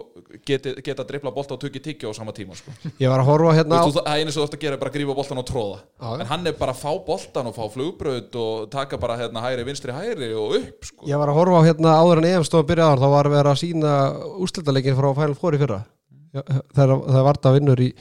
[0.45, 2.75] geti, geta drifla bolta og tukki tyggja á sama tíma sko.
[3.01, 4.77] ég var að horfa hérna á veist, þú, það einu sem þú ert að gera
[4.77, 6.11] er bara að grífa boltan og tróða já.
[6.19, 9.65] en hann er bara að fá boltan og fá flugbraut og taka bara hérna hægri,
[9.71, 11.09] vinstri, hægri og upp sko.
[11.09, 13.31] Ég var að horfa á hérna áður en EM stóð að byrja áður þá var
[13.33, 13.97] verið að sína
[14.45, 15.81] úrslitaleikin frá Final Four í fyrra
[16.37, 17.91] þegar það var það vinnur í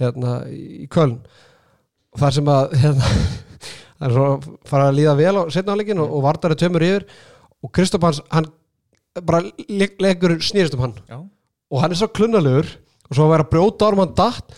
[0.00, 1.18] hérna í Köln.
[2.12, 3.12] Og þar sem að hérna,
[4.06, 7.06] að fara að líða vel á setna áleikin og, og Vardar er tömur yfir.
[7.62, 8.48] Og Kristoff hans, hann
[9.20, 10.98] bara le leggur snýrist um hann.
[11.08, 11.20] Já.
[11.72, 12.68] og hann er svo klunnalegur
[13.08, 14.54] og svo að vera brjóta árum hann datt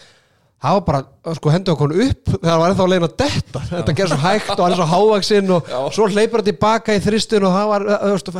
[0.64, 1.00] það var bara,
[1.36, 4.62] sko, hendur okkur upp hann var ennþá leiðin að detta þetta gerði svo hægt og
[4.64, 5.78] hann er svo hávaksinn og Já.
[5.96, 7.86] svo hleypur hann tilbaka í þristun og það var,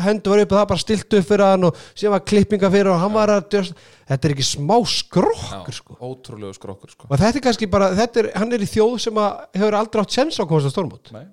[0.07, 2.93] hendur var upp og það bara stilt upp fyrir hann og síðan var klippinga fyrir
[2.95, 5.99] og hann var að djöst, þetta er ekki smá skrokkur Já, sko.
[6.01, 7.09] ótrúlegu skrokkur sko.
[7.11, 10.05] og þetta er kannski bara, þetta er, hann er í þjóð sem að hefur aldrei
[10.07, 11.27] átt sens á komast að stórmót Nei.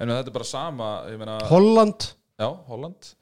[0.00, 2.08] en þetta er bara sama ég meina, Holland
[2.40, 3.12] já, Holland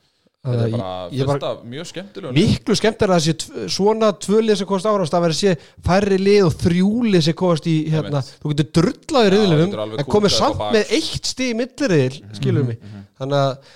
[0.43, 4.89] þetta er bara af mjög skemmtilegum miklu skemmt er að þessi svona tvölið sem komast
[4.91, 5.53] árast að vera sé
[5.87, 8.89] færri lið og þrjúlið sem komast í hérna, þú getur
[9.69, 12.83] getur alveg en komið samt með eitt stig í milliriðil, skilur mig.
[13.23, 13.71] Þannig að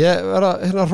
[0.00, 0.88] ég er að hérna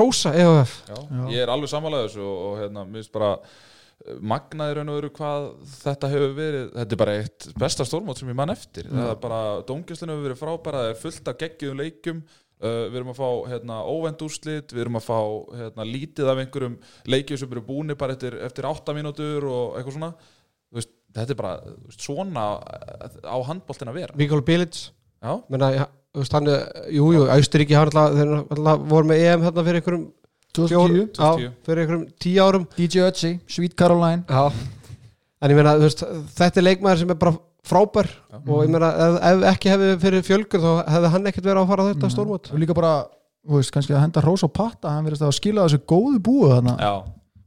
[0.90, 1.24] Já, Já.
[1.32, 5.00] ég er alveg samanlega þessu og, og hérna, mér finnst bara eh, magnaði raun og
[5.00, 6.72] veru hvað þetta hefur verið.
[6.76, 8.92] Þetta er bara eitt besta stórmót sem ég mann eftir.
[8.92, 12.26] Það er bara, dóngislinu hefur verið frábæra það er fullt af geggjum leikum
[12.62, 15.18] uh, við erum að fá hérna, óvend úrslit við erum að fá
[15.60, 16.76] hérna, lítið af einhverjum
[17.12, 20.12] leikjum sem eru búni bara eftir, eftir 8 mínútur og eitthvað svona.
[20.76, 21.54] Veist, þetta er bara
[21.86, 24.16] veist, svona eh, á handboltin að vera.
[24.18, 24.82] Mikael Bilic.
[25.22, 29.10] Já, menna, ja, þú veist, hann, er- jú, jú, Austuríki hann alltaf, þeir alltaf voru
[29.10, 30.06] með EM hérna fyrir einhverjum
[30.56, 31.52] 2010 já, 2010.
[31.66, 32.66] fyrir einhverjum tíu árum.
[32.76, 34.24] DJ Ötzi, Sweet Caroline.
[34.28, 34.48] Já,
[35.42, 36.04] en ég meina, veist,
[36.38, 37.36] þetta er leikmaður sem er bara
[37.66, 38.08] frábær.
[38.44, 41.70] Og ég meina, ef, ef ekki hefði fyrir fjölgur þá hefði hann ekkert verið að
[41.72, 42.50] fara þetta stórmót.
[42.54, 42.94] Og líka bara,
[43.46, 46.56] þú veist, kannski að henda hrós á patta hann verðist að skila þessu góðu búið
[46.56, 46.76] þarna.
[46.80, 46.94] Já,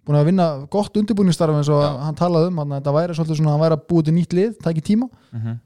[0.05, 1.89] búin að vinna gott undirbúningsstarf eins og Já.
[2.05, 4.37] hann talaði um, hann, þetta væri svolítið svona að hann væri að búið til nýtt
[4.39, 5.09] lið, tæki tíma.
[5.35, 5.59] Mhm.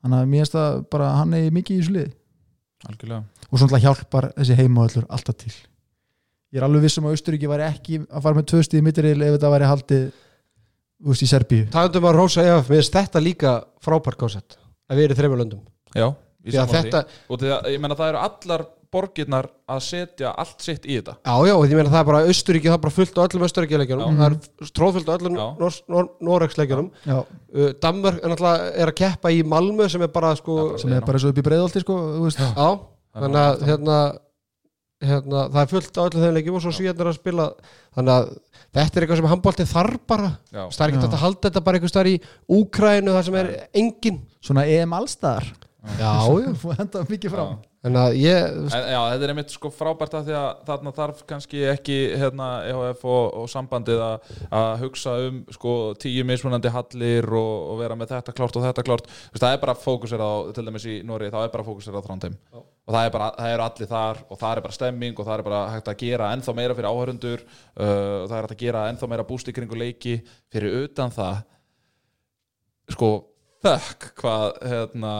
[0.00, 2.12] þannig að mér finnst það bara, hann er mikið í þessu lið
[2.88, 3.24] algjörlega.
[3.50, 5.52] Og svona hjálpar þessi heimaöllur alltaf til.
[6.50, 9.36] Ég er alveg vissum að Austuríki væri ekki að fara með tvö stíði mittiril ef
[9.36, 10.06] þetta væri haldið
[11.00, 11.68] þú veist, í Serbíu.
[11.74, 14.58] Tæðum að rósa EF, mér finnst þetta líka frábær koncept
[14.90, 15.64] að við erum í þreymur löndum.
[15.94, 20.32] Já, að sammála þetta, og því að, ég menna það eru allar borgirnar að setja
[20.34, 21.14] allt sitt í þetta.
[21.22, 23.44] Já, já, og ég meina það er bara Austuríki, það er bara fullt á öllum
[23.46, 24.18] Austuríki-leikjunum Já.
[24.18, 24.34] það
[24.66, 25.44] er tróðfullt á öllum Já.
[25.60, 26.88] Nor Nor Noregsleikjunum.
[27.06, 30.80] Já, uh, Danmörk er náttúrulega er að keppa í Malmö sem er bara sko, Já,
[30.82, 32.42] sem er bara svo upp í breiðolti sko, þú veist.
[32.42, 32.68] Já,
[33.20, 34.00] þannig að hérna,
[35.04, 37.48] hérna, það er fullt á öllum þeim leikjum og svo síðan er að spila
[37.96, 38.28] þannig að
[38.70, 40.30] þetta er eitthvað sem handbólti þarf bara.
[40.52, 42.20] Það er ekki hægt að halda þetta bara einhvers staðar í
[42.60, 43.50] Úkrænu þar sem er
[43.82, 47.60] engin svona EM allstaðar Já, já, og henda mikið fram.
[47.88, 51.22] En að ég En, já, þetta er einmitt sko frábært að því að þarna þarf
[51.30, 57.24] kannski ekki hérna, EHF og, og sambandið að, að hugsa um sko tíu mismunandi hallir
[57.32, 59.08] og, og vera með þetta klárt og þetta klárt.
[59.08, 61.96] Þú veist, það er bara fókusir á, til dæmis í Nóri þá er bara fókusir
[61.96, 62.36] á Þrándheim
[62.90, 65.36] og það er bara, það eru allir þar og það er bara stemming og það
[65.38, 68.62] er bara hægt að gera ennþá meira fyrir áhörundur uh, og það er hægt að
[68.64, 70.16] gera ennþá meira búst í kringu leiki
[70.50, 71.42] fyrir utan það.
[72.90, 73.10] Sko
[73.62, 75.12] þökk hvað hérna,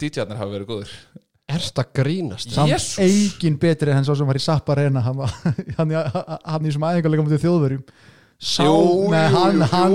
[0.00, 0.96] DJ-arnir hafa verið góður
[1.56, 2.50] erst að grínast?
[2.52, 5.36] Samt eigin betri en svo sem var í Sappa reyna hann, var-
[5.78, 7.84] hann, í- hann í þessum æfingarleika mútið þjóðverjum
[8.36, 8.64] sá
[9.10, 9.94] með hann, hann.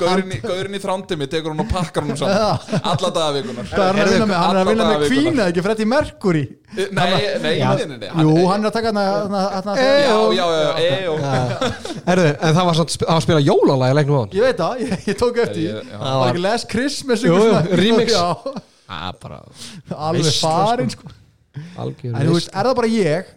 [0.00, 2.62] Gaurinn í, þrándimi tekur hann og pakkar hann saman.
[2.80, 3.74] Alla er hann að vinna með?
[3.76, 6.44] Hann er að vinna með Queen ekki Freddie Mercury?
[6.70, 7.72] Nei, nei, nei, Já.
[7.74, 11.70] nei, nei, nei Jú, hann er að taka hann að Já, já, já.
[12.14, 15.06] Erðu, en það var að spila jólalag í leiknum á hann Ég veit það, ég,
[15.10, 15.80] ég tók eftir.
[15.90, 17.26] Það var ekki Les Christmas
[17.82, 18.16] remix.
[18.90, 19.42] Ah, bara
[19.94, 21.10] Alveg farin sko.
[22.10, 23.36] veist, er það bara ég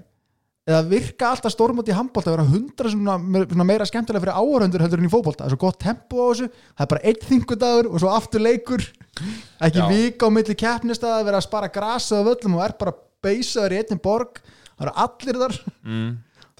[0.64, 3.16] eða virka alltaf stórmót í handbólta að vera hundra svona,
[3.68, 6.48] meira skemmtilega fyrir áhöröndur heldur en í fótbolta, það er svo gott tempo á þessu
[6.54, 8.86] það er bara einn þingudagur og svo aftur leikur.
[9.60, 9.88] Ekki Já.
[9.92, 13.76] vika á milli keppnistað að vera að spara grasa á völlum og er bara beisaður
[13.76, 14.40] í einnig borg.
[14.78, 15.60] Það eru allir þar.
[15.84, 16.14] Mm.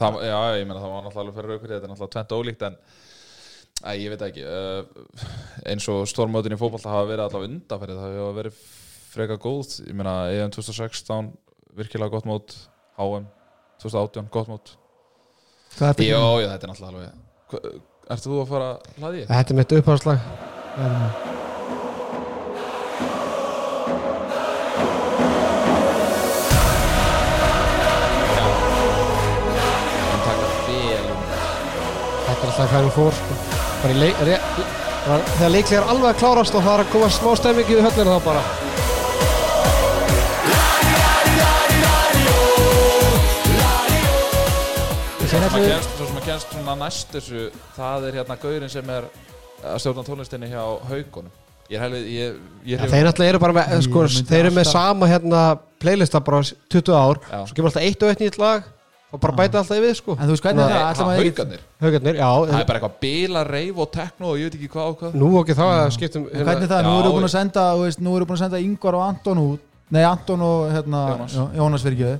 [0.04, 2.68] Það, já, ég meina það var náttúrulega alveg fyrir aukur þetta er náttúrulega tvent ólíkt
[2.68, 2.78] en
[3.84, 4.86] Æ, ég veit ekki uh,
[5.68, 8.14] eins og stórmótin í fótbolta hafa verið allavega undanferði það
[13.84, 14.78] hafa verið freka góð ég meina EM 2016 virkilega gott mót HM 2018 gott mót
[15.74, 17.10] Hvað er þetta Jó, já, þetta er náttúrulega alveg
[17.50, 17.82] Hva-
[18.14, 19.22] Ert þú að fara að hlaði?
[19.28, 20.84] Þetta er mitt uppháðslag þetta?
[20.84, 21.34] Um
[32.24, 33.36] Þetta er alltaf hún fór sko.
[33.84, 34.38] bara í leik re,
[35.06, 37.84] bara, þegar leiklega er alveg að klárast og það er að koma smá stemmingi við
[37.88, 38.44] höllina þá bara
[45.34, 47.44] Svo sem að við- kennst, svo sem að kennst svona næst þessu
[47.78, 49.08] það er hérna gaurinn sem er
[49.66, 51.32] að stjórna tónlistinni hjá haugunum
[51.72, 52.36] Ég er helvið, ég,
[52.68, 55.42] ég ja, Þeir náttúrulega eru bara með, sko, þeir eru með alltaf- sama hérna
[55.82, 57.40] playlista bara 20 ár Já.
[57.48, 58.64] svo kemur alltaf eitt og eitt nýtt lag
[59.14, 60.86] og bara bæta alltaf í við sko En þú veist hvernig er það?
[60.94, 64.44] Ætlum að- haugarnir Haugarnir, já, Það er bara eitthvað bila, reif og tekno og ég
[64.52, 66.84] veit ekki hvað og hvað nú ekki þá að skiptum Hvernig er það?
[66.84, 69.08] Nú eru búin ég- að senda þú veist, Nú eru búin að senda Ingvar og
[69.08, 69.60] Anton út
[69.94, 71.02] Nei, Anton og hérna,
[71.56, 71.82] Jónas.
[71.84, 72.20] Fyrir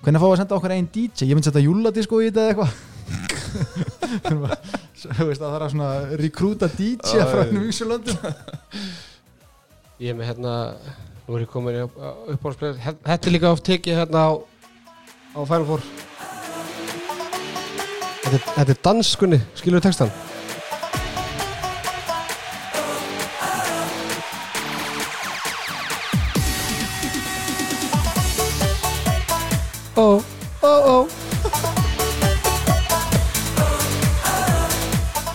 [0.00, 1.26] Hvernig fáum við að senda okkur einn DJ?
[1.28, 2.72] Ég myndi setja júladisko í þetta eða eitthvað.
[5.00, 8.18] Það er að rekrúta DJ frá hennum Ísjölöndum
[10.00, 10.54] Ég er með hérna
[11.26, 14.30] nú er ég komin í uppáhaldsplay Þetta er líka oft tekið hérna á
[15.34, 15.40] á
[18.20, 20.29] Þetta er, þetta er danskunni, skilur við textan?
[30.00, 30.04] Ó,
[30.64, 30.96] ó, ó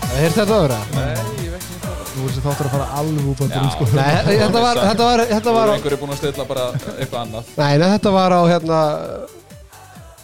[0.05, 0.78] Það er þetta að vera?
[0.95, 1.09] Nei,
[1.43, 3.88] ég veit ekki Þú veist að þáttur að fara alveg út á sko.
[3.93, 6.63] Nei, þetta var, þetta var, þetta var á, einhverju búin að stilla bara
[6.95, 8.80] eitthvað annað Nei, nei, þetta var á hérna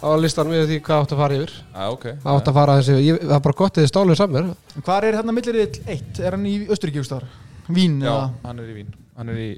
[0.02, 2.78] á listanum yfir því hvað átt að fara yfir Já, ok Það átt að fara
[2.80, 4.50] þessi, ég, það er bara gott að þið stáluð saman
[4.88, 6.18] Hvar er hérna millirill 1?
[6.18, 7.28] Er hann í Östuríki úrstar?
[7.70, 8.26] Vín Já, eða?
[8.48, 8.90] hann er í Vín
[9.20, 9.50] Hann er í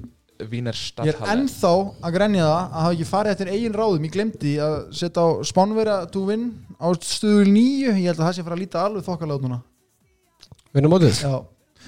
[0.51, 1.71] Víner Ég er ennþá
[2.03, 4.05] að grenja það að hafa ekki farið eftir eigin ráðum.
[4.07, 8.35] Ég glemdi að setja á Spánverja to win á stuðul 9 ég held að það
[8.35, 9.59] sé að fara að líta alveg þokkalega út núna.
[10.75, 11.21] Vinnum mótið?
[11.23, 11.35] Já,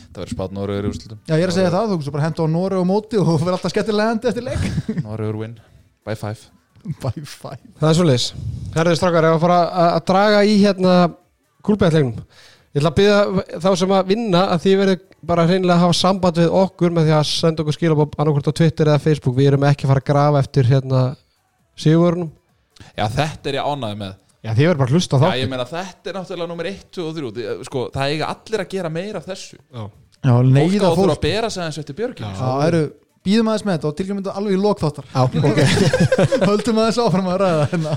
[0.08, 2.24] Það verður spátt Norröður í úrslutum Já ég er að segja það, þú veist bara
[2.24, 4.68] henda á Nóri og móti og verður alltaf skemmtilega hendi eftir leik.
[5.06, 5.58] Norröður win.
[6.08, 6.48] By five.
[7.04, 8.28] Bye bye Það er svoleiðis.
[8.78, 10.94] Herðið strákar, ef að fara að, draga í hérna
[11.68, 12.22] kúlbæðlegnum
[12.78, 15.00] Ég ætla að byggja þá sem að vinna að því verið
[15.32, 18.58] bara hreinlega að hafa samband við okkur með því að senda okkur skilabóð annarkvort á
[18.60, 19.34] Twitter eða Facebook.
[19.40, 21.02] Við erum ekki að fara að grafa eftir hérna
[21.82, 22.30] sigurvörunum
[22.98, 24.12] Já, þetta er ég ánæði með.
[24.46, 26.68] Já, þið verður bara að hlusta á Já, þá ég meina þetta er náttúrulega nummer
[26.70, 29.58] 1, 2 og 3 Þi- Sko, það eiga allir að gera meira af þessu.
[29.58, 29.82] Já,
[30.28, 31.16] Fólk á neyða að þurfa fólk.
[31.18, 32.82] að bera sig aðeins eftir björgjum Það eru,
[33.28, 34.62] býðum aðeins með þetta og tilgjum þetta alveg í
[35.10, 35.22] Já,
[37.42, 37.96] ræða hérna.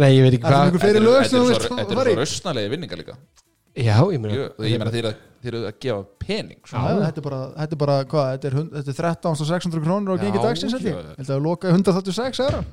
[0.00, 0.84] Nei, ég veit ekki Það er hvað
[1.70, 3.16] Þetta er svo rausnalegi vinningar líka
[3.80, 7.22] Já, ég meina Ég meina þeir eru að- þeir eru að gefa pening Já, þetta
[7.22, 10.22] er bara, þetta er bara hvað, þetta er, hund- þetta er 13.600 krónur á Já,
[10.26, 11.14] gengi dagsins held ég já.
[11.20, 12.64] Held að loka 136 eða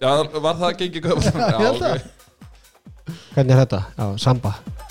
[0.00, 0.12] Já,
[0.48, 2.10] var það gengið göð Já, ég held ok.
[3.34, 3.80] Hvernig er þetta?
[3.98, 4.83] Já, samba Samba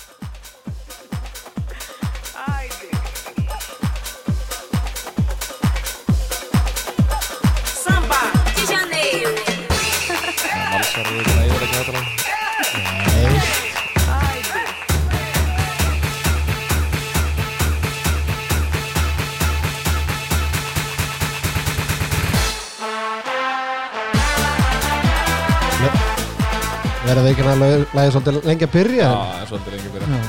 [27.14, 27.60] Verða ekki að
[27.94, 30.20] lagið svolítið lengi að byrja Já, en það er svolítið lengi byrja.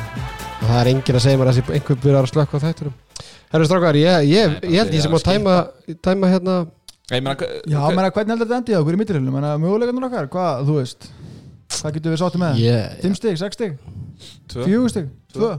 [0.55, 2.93] Og það er enginn að segja mér að þessi einhver byrjar að slökka á þætturum
[3.55, 5.55] Herru strákar, ég, ég, ég held ég sem að það er tæma,
[6.05, 6.57] tæma hérna
[7.09, 7.33] Ég meina,
[7.65, 7.97] Já, okay.
[7.97, 9.33] menna, hvernig heldur þetta endið á mittilhjulum?
[9.38, 11.09] Menna, möguleikarnir okkar, hvað, þú veist?
[11.75, 12.61] Hvað getur við sáttu með?
[12.61, 13.75] ég, 5 stig, 6 stig,
[14.53, 14.65] tvö.
[14.69, 15.51] 4 stig, 2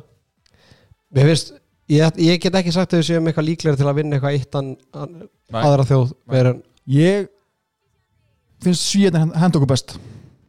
[1.16, 1.54] Mér finnst,
[1.90, 4.58] ég, ég get ekki sagt að við séum eitthvað líklega til að vinna eitthvað eitt
[4.58, 5.14] an, an,
[5.54, 5.62] Nei.
[5.62, 6.58] aðra þjóð
[6.96, 7.30] Ég
[8.62, 9.98] finnst svíðan hend okkur best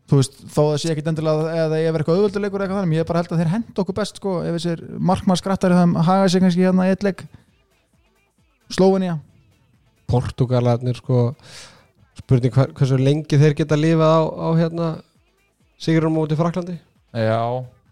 [0.08, 3.04] þú veist, þó það sé ekkit endilega eða það er eitthvað auðvölduleikur eitthvað þannig, ég
[3.06, 6.30] er bara held að þeir henda okkur best sko, ef þessir markmann skrattar það haga
[6.32, 7.26] sig kannski hérna í eitt leik.
[8.72, 9.18] Slóvenía.
[10.08, 11.32] Portugalarnir sko
[12.18, 14.92] spurning hver, hversu lengi þeir geta lifað á, á hérna
[15.78, 16.78] Sigurum móti Fraklandi
[17.14, 17.42] Já,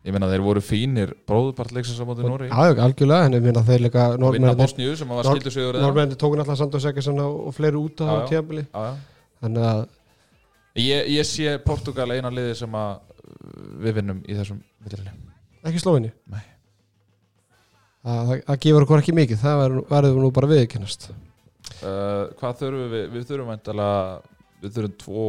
[0.05, 2.55] ég meina þeir voru fínir bróðupartleiksins á móti Nóri Já,
[2.85, 5.79] algjörlega, en ég minna þeir líka og vinna Norrmennir Bosníu sem var Nor- skildu sigur
[5.83, 8.41] Norrmennir tókun alltaf Sandos Ekkerson og, og fleiri út á já.
[9.43, 9.83] þannig að
[10.75, 15.13] Ég, ég sé Portugal eina liði sem að uh, við vinnum í þessum millirli
[15.65, 16.41] ekki slóinni Nei.
[18.05, 19.39] það, það, gefur okkur ekki mikið.
[19.41, 23.05] Það verður- nú bara viðkennast uh, Hvað þurfum við?
[23.13, 24.01] Við þurfum væntalega
[24.61, 25.25] við þurfum tvo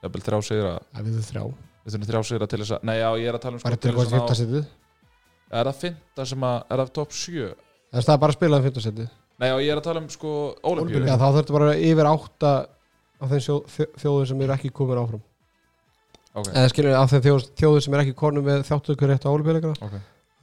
[0.00, 0.74] jafnvel þrjá sigra.
[0.94, 1.42] Það við þau þrjá.
[1.80, 3.72] Við þurfum þrjá sigra til þess að Nei, já, ég er að tala um sko,
[3.74, 4.70] til til hvað þess að fyrta setið.
[5.50, 7.50] Er það fynda sem að Er það top 7?
[7.90, 9.08] það er bara að spila um fyrta setið?
[9.40, 10.32] Nei, já, ég er að tala um sko
[10.70, 12.50] Olimpíu Já, þá þurftu bara yfir átta
[13.20, 15.20] af þeim sjó- þjó- þjóðum sem eru ekki komin áfram.
[16.34, 19.30] Ok, eða skilur af þeim þjóð, þjóðum sem eru ekki konum með þjáttökur rétt á
[19.34, 19.94] álupíleikana ok.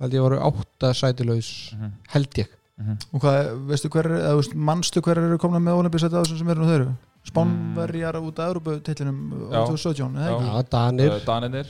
[0.02, 1.92] held ég voru átta sætilaus Mhm.
[2.10, 2.48] held ég.
[2.78, 2.98] Mhm.
[3.14, 6.62] og hvað, veistu hver, eða veist, manstu hver eru komin með á þessum sem eru
[6.62, 6.96] nú þeirru
[7.28, 9.66] Spánverjar út af Európa-titlinum Já.
[9.66, 10.46] 2017, eða ekki?
[10.48, 11.10] Já, Danir.
[11.26, 11.68] Daninir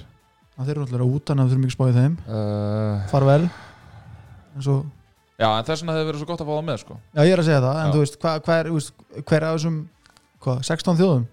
[0.57, 2.17] að þeir eru náttúrulega út þannig að við þurfum ekki að spá í þeim.
[2.27, 3.41] Uh, far vel
[4.55, 4.75] en svo,
[5.37, 6.95] Já, en þess vegna hefur verið svo gott að fá það með sko.
[7.13, 7.93] Já ég er að segja það en Já.
[7.93, 8.15] þú veist,
[8.57, 8.93] er, þú veist,
[9.27, 9.75] hver af þessum
[10.43, 11.25] hvað, 16 þjóðum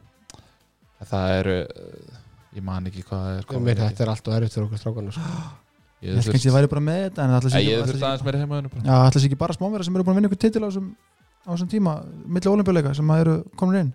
[1.05, 2.23] Það eru uh,
[2.55, 3.89] Ég man ekki hvað það er komið meina mikið.
[3.91, 5.33] þetta er alltaf erfitt fyrir okkur strákana sko.
[6.05, 8.07] Ég ég held kannski að ég væri bara með þetta en það ætla Ég þurfti
[8.09, 10.31] aðeins meira heimaðinu ekki- já, ætla sig ekki bara smáverðar sem eru búin að vinna
[10.31, 10.87] ykkur titil á þessum,
[11.45, 11.93] á þessum tíma
[12.37, 13.91] milli olimpíuleika sem að eru komin inn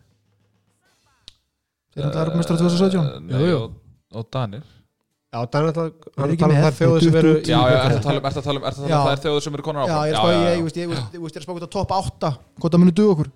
[1.95, 3.61] þeir eru alltaf mestra 2017 Nei, Jú, jú.
[4.19, 4.63] og, Danir
[5.29, 7.77] Já, Danir alltaf Er hann ekki tala um með þær þjóður sem eru Já, já,
[7.79, 8.99] ertu að tala um Ertu að tala um Ertu að tala Já.
[8.99, 10.77] um þær þjóður sem eru konar já, áfram ég er að spá, ég, ég, veist,
[10.79, 12.95] ég, veist, ég veist, ég er að spá út á topp 8 hvort það muni
[12.99, 13.29] duð okkur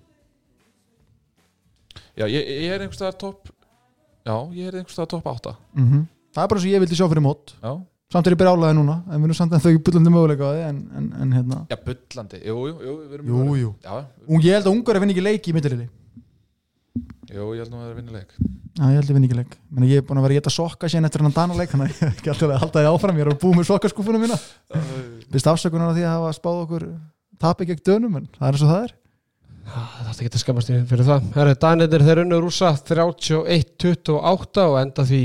[2.14, 3.50] Já, ég, ég er einhvers staðar topp
[4.24, 6.04] Já, ég er einhvers staðar topp 8 mm
[6.34, 7.52] það er bara svo ég vildi sjá fyrir mót.
[7.62, 7.72] Já,
[8.10, 10.62] samt er ég byrjálaði núna en við erum samt en þau bullandi möguleika á því
[10.68, 11.58] en, en, en hérna.
[11.70, 12.40] Já bullandi.
[12.42, 12.94] Jú, jú, jú,
[13.28, 13.68] jú, í jú.
[13.84, 13.92] Já,
[14.26, 15.86] og ég held að ungar að vinna ekki leiki í mittilili
[17.34, 18.34] jú, ég held að það er vinnuleik
[18.74, 19.52] Já, ég held að vinna ekki leik.
[19.70, 21.92] Meni, Ég er búin að vera að geta sokka síðan eftir hann Dana leik þannig
[21.92, 23.18] að ég er ekki alltaf að halda því áfram.
[23.20, 24.38] Ég er að búið með sokkaskúfuna mína.
[25.30, 26.86] Vist afsökunar á því að hafa spáð okkur
[27.44, 28.94] tapi gegn dönum en það er eins og það er
[29.64, 31.28] Það er ekki að skammast í fyrir það.
[31.38, 35.22] Herri, Danir þeir unnu rúsa 31-28 og enda því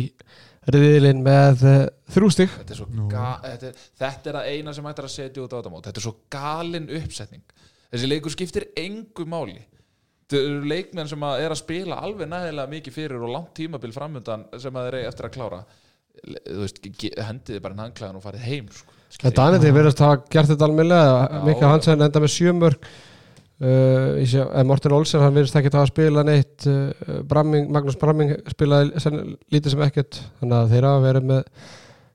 [0.69, 1.79] riðilinn með uh,
[2.13, 5.13] þrjústig Þetta er svo ga þetta, er, þetta er að eina sem hægt er að
[5.15, 5.83] setja út á þetta mót.
[5.87, 7.43] Þetta er svo galin uppsetning.
[7.89, 9.59] Þessi leikur skiptir engu máli.
[10.29, 13.93] Þetta eru leikmenn sem að er að spila alveg nægilega mikið fyrir og langt tímabil
[13.95, 15.61] framundan sem að þeir eigi eftir að klára.
[16.19, 16.81] Þú veist,
[17.25, 18.95] hendiði bara en hangklæðan og farið heim sko.
[19.33, 21.21] Danir þeir verðast hafa gert þetta almennilega.
[21.23, 21.39] Já.
[21.47, 22.89] Mikka Hansen enda með sjömörk
[23.64, 27.99] uh, sé, eh, Morten Olsen hann verðist ekki að hafa spilað neitt uh, Bramming, Magnús
[27.99, 31.68] Bramming spilaði sen, lítið sem ekkert þannig að þeir hafa verið með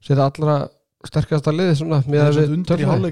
[0.04, 0.56] sér allra
[1.04, 2.54] sterkasta liði svona með er við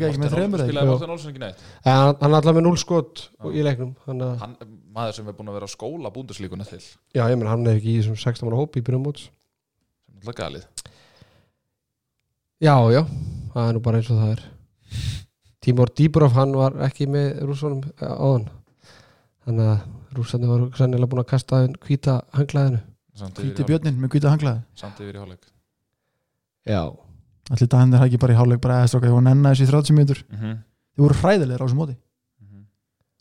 [0.09, 0.23] ekki?
[0.23, 0.89] Spilaði.
[0.89, 1.65] Morten Olsen ekki neitt.
[1.85, 4.55] En hann, hann er alltaf með 0 skot í leiknum þannig að, Hann,
[4.97, 6.81] maður sem er búin að vera á skóla búnduslíkuna til.
[6.81, 9.29] Sem já, ég menn hann er ekki í þessum 16 ára hópi í byrjum móts.
[10.09, 10.67] Er alltaf galið.
[12.63, 13.03] Já, já,
[13.53, 14.43] það er nú bara eins og það er
[15.63, 18.49] Tímor Dýbrov hann var ekki með rússunum áðan.
[19.47, 22.83] Þannig að rússandi var sannilega búin að kasta inn hvíta hanglaðinu.
[23.13, 23.65] Í hálfleik.
[23.69, 24.63] björnin með hvíta hanglaði.
[24.79, 25.49] Samt yfir í hálfleik.
[26.67, 26.83] Já,
[27.51, 29.97] Allir daginn er ekki bara í hálfleik bara eða stróka ég var nennan þessi 30
[29.97, 30.21] mínútur.
[30.31, 30.59] Mm -hmm.
[30.95, 31.97] Þið voru hræðilegir á þessum móti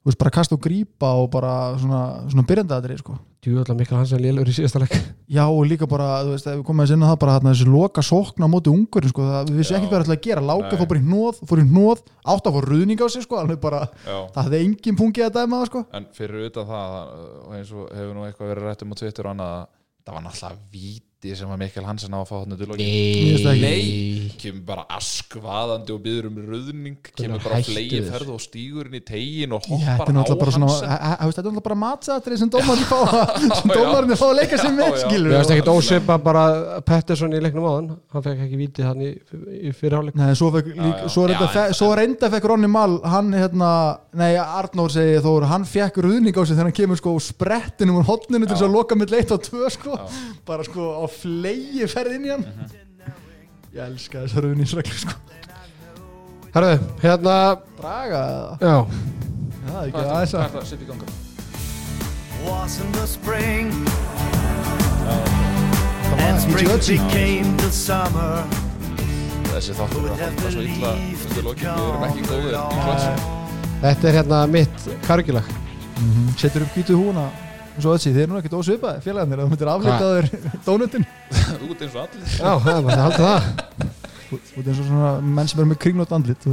[0.01, 1.99] Þú veist bara kasta og grípa og bara svona,
[2.31, 3.19] svona byrjandaðri sko.
[3.41, 4.95] djúvöldlega Mikkel Hansen lélur í síðasta leik.
[5.29, 7.67] Já og líka bara, þú veist, ef við komum að sinna það bara þarna þessi
[7.69, 9.79] loka sókna á móti ungur sko, það, við vissum Já.
[9.79, 10.45] ekki hvað það ætlaði að gera.
[10.49, 12.01] Láka fór bara í hnóð, fór í hnóð
[12.33, 14.17] átt að fór ruðning á sig sko, alveg bara Já.
[14.33, 15.83] það hefði engin pungið að dæma það sko.
[15.97, 16.97] En fyrir utan það
[17.45, 19.55] og eins og hefur nú eitthvað verið rætt um á Twitter og annað
[20.01, 23.61] það var náttúrulega víti sem að Mikkel Hansen á að fá þarna til það ekki.
[23.61, 24.29] Nei.
[24.41, 28.07] Kemur bara askvaðandi og byður um ruðning kemur bara hættu flegi þér?
[28.15, 30.87] ferð og stígurinn í tegin og hoppar er á náttúrulega bara svona Hansen.
[31.21, 32.99] Þú veist, þetta er náttúrulega bara matsaðatrið sem dómarinn fá
[33.59, 33.75] sem Já.
[33.77, 34.89] dómarinn fá að leika sér með
[35.21, 36.45] Mér finnst ekkert óseipa bara
[36.87, 37.91] Pettersson í leiknum áðan.
[38.15, 39.11] Hann fekk ekki vítið hann í,
[39.69, 41.11] í fyrirháleik Nei, svo, fekk, lík, já.
[41.77, 43.71] svo, reynda, fekk Ronny Mall hann hérna,
[44.17, 48.07] nei Arnór segi Þór hann fekk ruðning á sig þegar hann kemur sko sprettinum úr
[48.09, 50.21] hotninu til þess að loka mitt leitt á tvö sko, Já.
[50.47, 52.45] bara sko á flegi ferð inn í hann.
[53.71, 55.13] Ég elska þessa ruðningsreglu sko.
[56.51, 57.35] Herðu, hérna
[57.77, 60.85] Braga eða, Já, já, ekki Hvað er aðeins það- hvað að er það að setja
[60.85, 61.05] í ganga?
[62.41, 63.71] was in the spring.
[65.01, 68.43] Það and var spring ekki became the summer.
[69.51, 73.05] Þessi þáttur er að halda svo illa undir lokin, við erum ekki klöts
[73.81, 75.47] þetta er hérna mitt kargilag
[76.37, 77.23] setur upp hvítu húna
[77.71, 80.25] eins og öll þeir eru nú ekkert ósvipaði félagarnir að þú myndir afleita þér
[80.65, 82.27] dónutin ert eins og allir.
[82.35, 83.41] Já, það er bara að halda það.
[84.31, 86.47] Þú veit eins og svona menn sem er með kringlót andlit.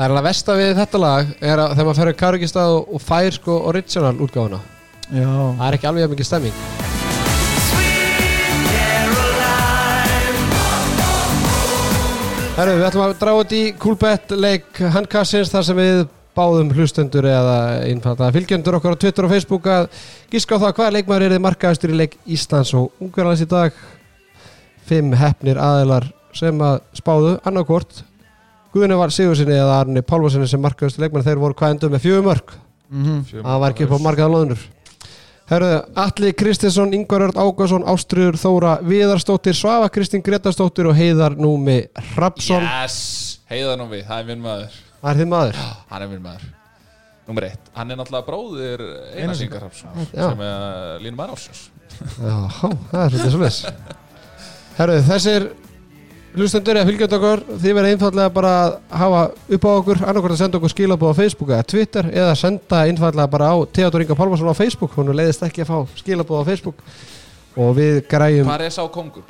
[0.00, 2.86] Það er alveg versta við þetta lag er að þegar maður fer í karugistað og,
[2.96, 4.60] og fær sko original útgáfuna.
[5.12, 6.62] Já, Það er ekki alveg jafn mikið stemming.
[12.60, 16.00] Herru, við ætlum að draga út í Coolbet leik handkassins þar sem við
[16.36, 17.56] báðum hlustendur eða
[17.88, 19.88] einfalda fylgjendur okkar á Twitter og Facebook að
[20.32, 23.74] gíska á það hvaða leikmaður er þið markaðastur í leik Íslands og Ungarlands í dag.
[24.90, 28.02] Fimm hefnir aðilar sem að spáðu annarkort
[28.70, 32.28] Guðni var Sigursinni eða Arni Pálvarsinni sem markaðastur leikmaður þeir voru hvað endur með fjögum
[32.30, 32.52] mörg
[32.90, 34.68] mm það var ekki upp á markaða loðunur
[35.50, 41.80] Herðu, Alli Kristinsson, Ingvar Örd Ágason, Ástriður Þóra Viðarstóttir, Svafa Kristín Gretarstóttir og Heiðar Númi
[42.14, 46.10] Rapsson Yes, heiða nú við, það er minn maður Það er þið maður Hann er
[46.10, 46.48] minn maður.
[47.30, 48.80] Númer eitt, hann er náttúrulega bróðir
[49.14, 50.24] Einars Ingar Hrafsson Já.
[50.32, 51.60] sem er Línum Arálsjós
[52.00, 52.36] Já,
[52.90, 53.98] það er svolítið svolítið
[54.80, 55.46] Herðu, þessir
[56.30, 59.20] hlustendur eða fylgjöndu okkur þið verið einfallega bara að hafa
[59.56, 63.32] upp á okkur annarkvæmt að senda okkur skilabóð á Facebook eða Twitter eða senda einfallega
[63.34, 66.82] bara á Theodor Inga Pálmarsson á Facebook hún leiðist ekki að fá skilabóð á Facebook.
[67.58, 69.24] Og við græjum Hvað er sá kongur,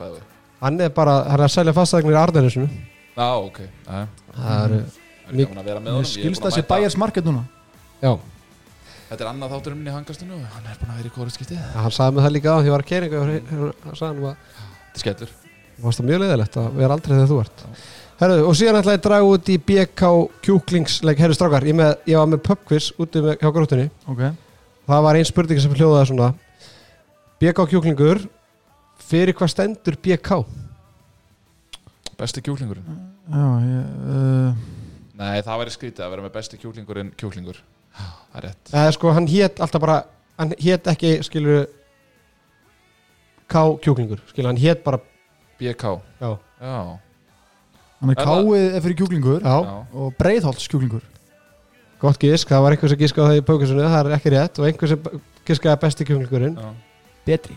[0.61, 2.69] hann er bara, hann er að selja fastagnir í Ardennisinu
[3.17, 3.63] Já, ok.
[3.65, 4.05] Já,
[4.37, 5.00] það eru Það er
[5.39, 6.05] gaman að vera með honum.
[6.05, 7.45] Ég skilst að þessi mæta- bæjars market núna.
[8.03, 8.13] Já,
[9.11, 11.59] Þetta er annað þáttur um minni hangastinu Hann er búin að vera í kóru skiptið
[11.75, 14.37] hann sagði mig það líka á því ég var að keringa hann sagði hann að
[14.91, 15.33] Þetta er skellur.
[15.81, 17.65] Það varst það mjög leiðilegt að vera aldrei þegar þú ert.
[18.21, 20.11] Herðu, og síðan ætlaði ég að draga út í BK
[20.45, 23.87] kjúklingsleik, herru strákar ég, með, ég var með pubquiz úti með, hjá gróttunni.
[24.13, 24.21] Ok,
[24.91, 26.29] það var ein spurning sem hljóðaði svona.
[27.41, 28.21] BK kjúklingur
[29.11, 30.43] fyrir hvað stendur BK?
[32.21, 32.85] Besti kjúklingurinn.
[33.31, 34.53] Já, ég, uh,
[35.21, 37.59] Nei, það væri skrítið að vera með besti kjúklingurinn kjúklingur.
[38.01, 38.71] Það er rétt.
[38.73, 39.99] Eða sko hann hét alltaf bara
[40.41, 41.67] hann hét ekki, skilur
[43.51, 45.01] K kjúklingur, skilur hann hét bara
[45.61, 45.83] BK
[46.23, 46.99] já, Já,
[48.01, 49.57] hann er Er það- er fyrir kjúklingur já,
[49.93, 51.03] og breiðholts kjúklingur.
[52.01, 54.65] Gott gisk það var einhver sem giskaði það í pókusunni, það er ekki rétt og
[54.71, 55.03] einhver sem
[55.45, 56.57] giskaði besti kjúklingurinn.
[56.57, 56.73] Já.
[57.27, 57.57] Betri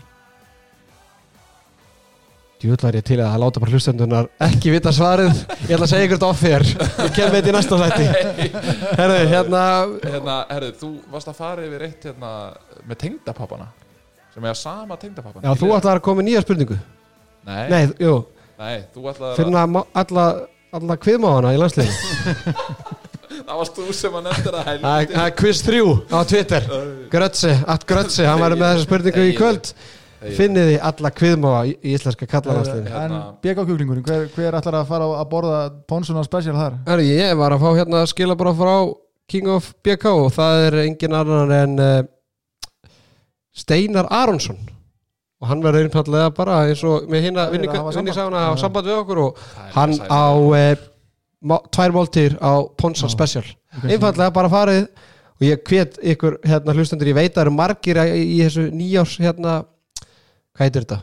[2.64, 5.34] Djúvill var ég til að láta bara hlustendunar ekki vita svarið.
[5.68, 6.62] Ég ætla að segja ykkur þetta offer
[7.04, 8.06] Ég kem þetta í næsta þætti.
[8.96, 9.64] Herðu, hérna
[10.06, 12.30] Hérna, herðu, þú varst að fara yfir eitt hérna
[12.88, 13.66] með tengdapappana
[14.34, 15.44] sem er að sama tengdapappana.
[15.44, 16.78] Já, þú ætlar að koma með nýja spurningu.
[17.46, 18.14] Nei, Nei, jú,
[18.58, 20.24] nei, þú ætlaði finna má- alla,
[20.74, 22.64] alla kviðmáðana í landsliðinu.
[23.44, 24.80] Það varst þú sem að nefndir að er-
[25.12, 25.84] það er quiz 3
[26.16, 26.66] á Twitter.
[27.12, 29.70] Grötsi, at Grötsi, hann var með þessa spurningu í kvöld
[30.32, 35.08] Finniði alla kviðmáða í, íslenska kallalandsliðinu En Hérna- BK kjúklingurinn, hver, hver ætlar að fara
[35.20, 35.58] að borða
[35.90, 36.78] Ponsuna special þar?
[36.88, 38.74] Herru, ég var að fá hérna skilabóra frá
[39.28, 42.02] King of BK og það er engin annar en uh,
[43.54, 44.58] Steinar Aronsson
[45.42, 47.96] og hann verður einfallega bara eins og með er að samband.
[47.98, 53.12] vinningsána á samband við okkur og er hann á uh, tvær máltýr á Ponsa Já.
[53.12, 53.44] Special
[53.84, 54.86] einfallega bara farið
[55.34, 58.68] og ég hvet ykkur hérna hlustendur, ég veit að það eru margir í, í þessu
[58.72, 59.56] nýjárs hérna
[60.54, 61.00] hvað heitir þetta?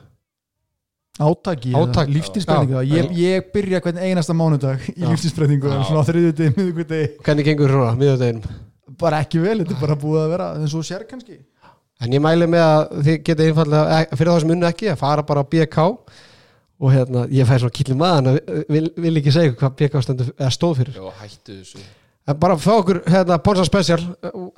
[1.21, 2.07] Átaki, Átak.
[2.09, 2.81] lífstíðsbreytingu Já.
[2.87, 5.09] ég, ég byrja hvern einasta mánudag í Já.
[5.11, 5.81] lífstíðsbreytingu Já.
[5.85, 8.59] svona á þriðju degi, miðugu degi Hvernig gengur svona, miðudeginum?
[9.01, 11.37] bara ekki vel, þetta er bara búið að vera eins og sér kannski
[12.01, 14.97] En ég mæli með að þið getið einfallega, eh, fyrir þá sem unnu ekki, að
[15.03, 15.77] fara bara á BK
[16.81, 18.39] og hérna, ég fæði svona kýlli maðan að
[18.73, 20.95] vil, vil ekki segja hvað BK stendur, eða stóð fyrir.
[20.97, 21.83] Jó, hættu þessu
[22.31, 24.01] En bara fá okkur hérna Ponsa Special,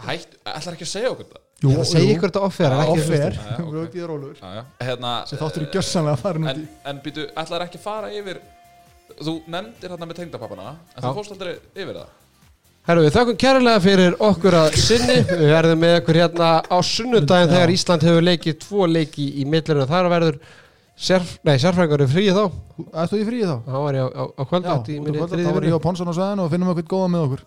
[0.05, 3.03] Hættu, ætlar ekki að segja okkur það ætla að segja ykkur þetta offer, en ekki
[3.03, 4.63] offer, Já, já, Já, já.
[4.87, 8.11] Hérna, sem þáttur í gjössanlega farin út En, í en býtu, ætlar ekki að fara
[8.13, 8.41] yfir
[9.13, 11.05] Þú nefndir hérna með tengdapappana En Já.
[11.05, 12.11] þú fórst aldrei yfir það.
[12.83, 17.47] Herru, við þakkum kærlega fyrir okkur að sinni, við verðum með okkur hérna á sunnudaginn
[17.47, 17.53] Já.
[17.55, 20.39] þegar Ísland hefur leikið tvo leiki í millinu, þar verður
[20.99, 22.43] sérf, nei, sérfræðingar fríið þá,
[23.03, 23.55] Ættu í fríi þá?
[23.65, 25.67] þá var ég á, á, á kvöldvætt í út á minni kvölda, þriðju þá var
[25.69, 27.45] ég á Ponsun á sveðinu og finnum eitthvað góða með okkur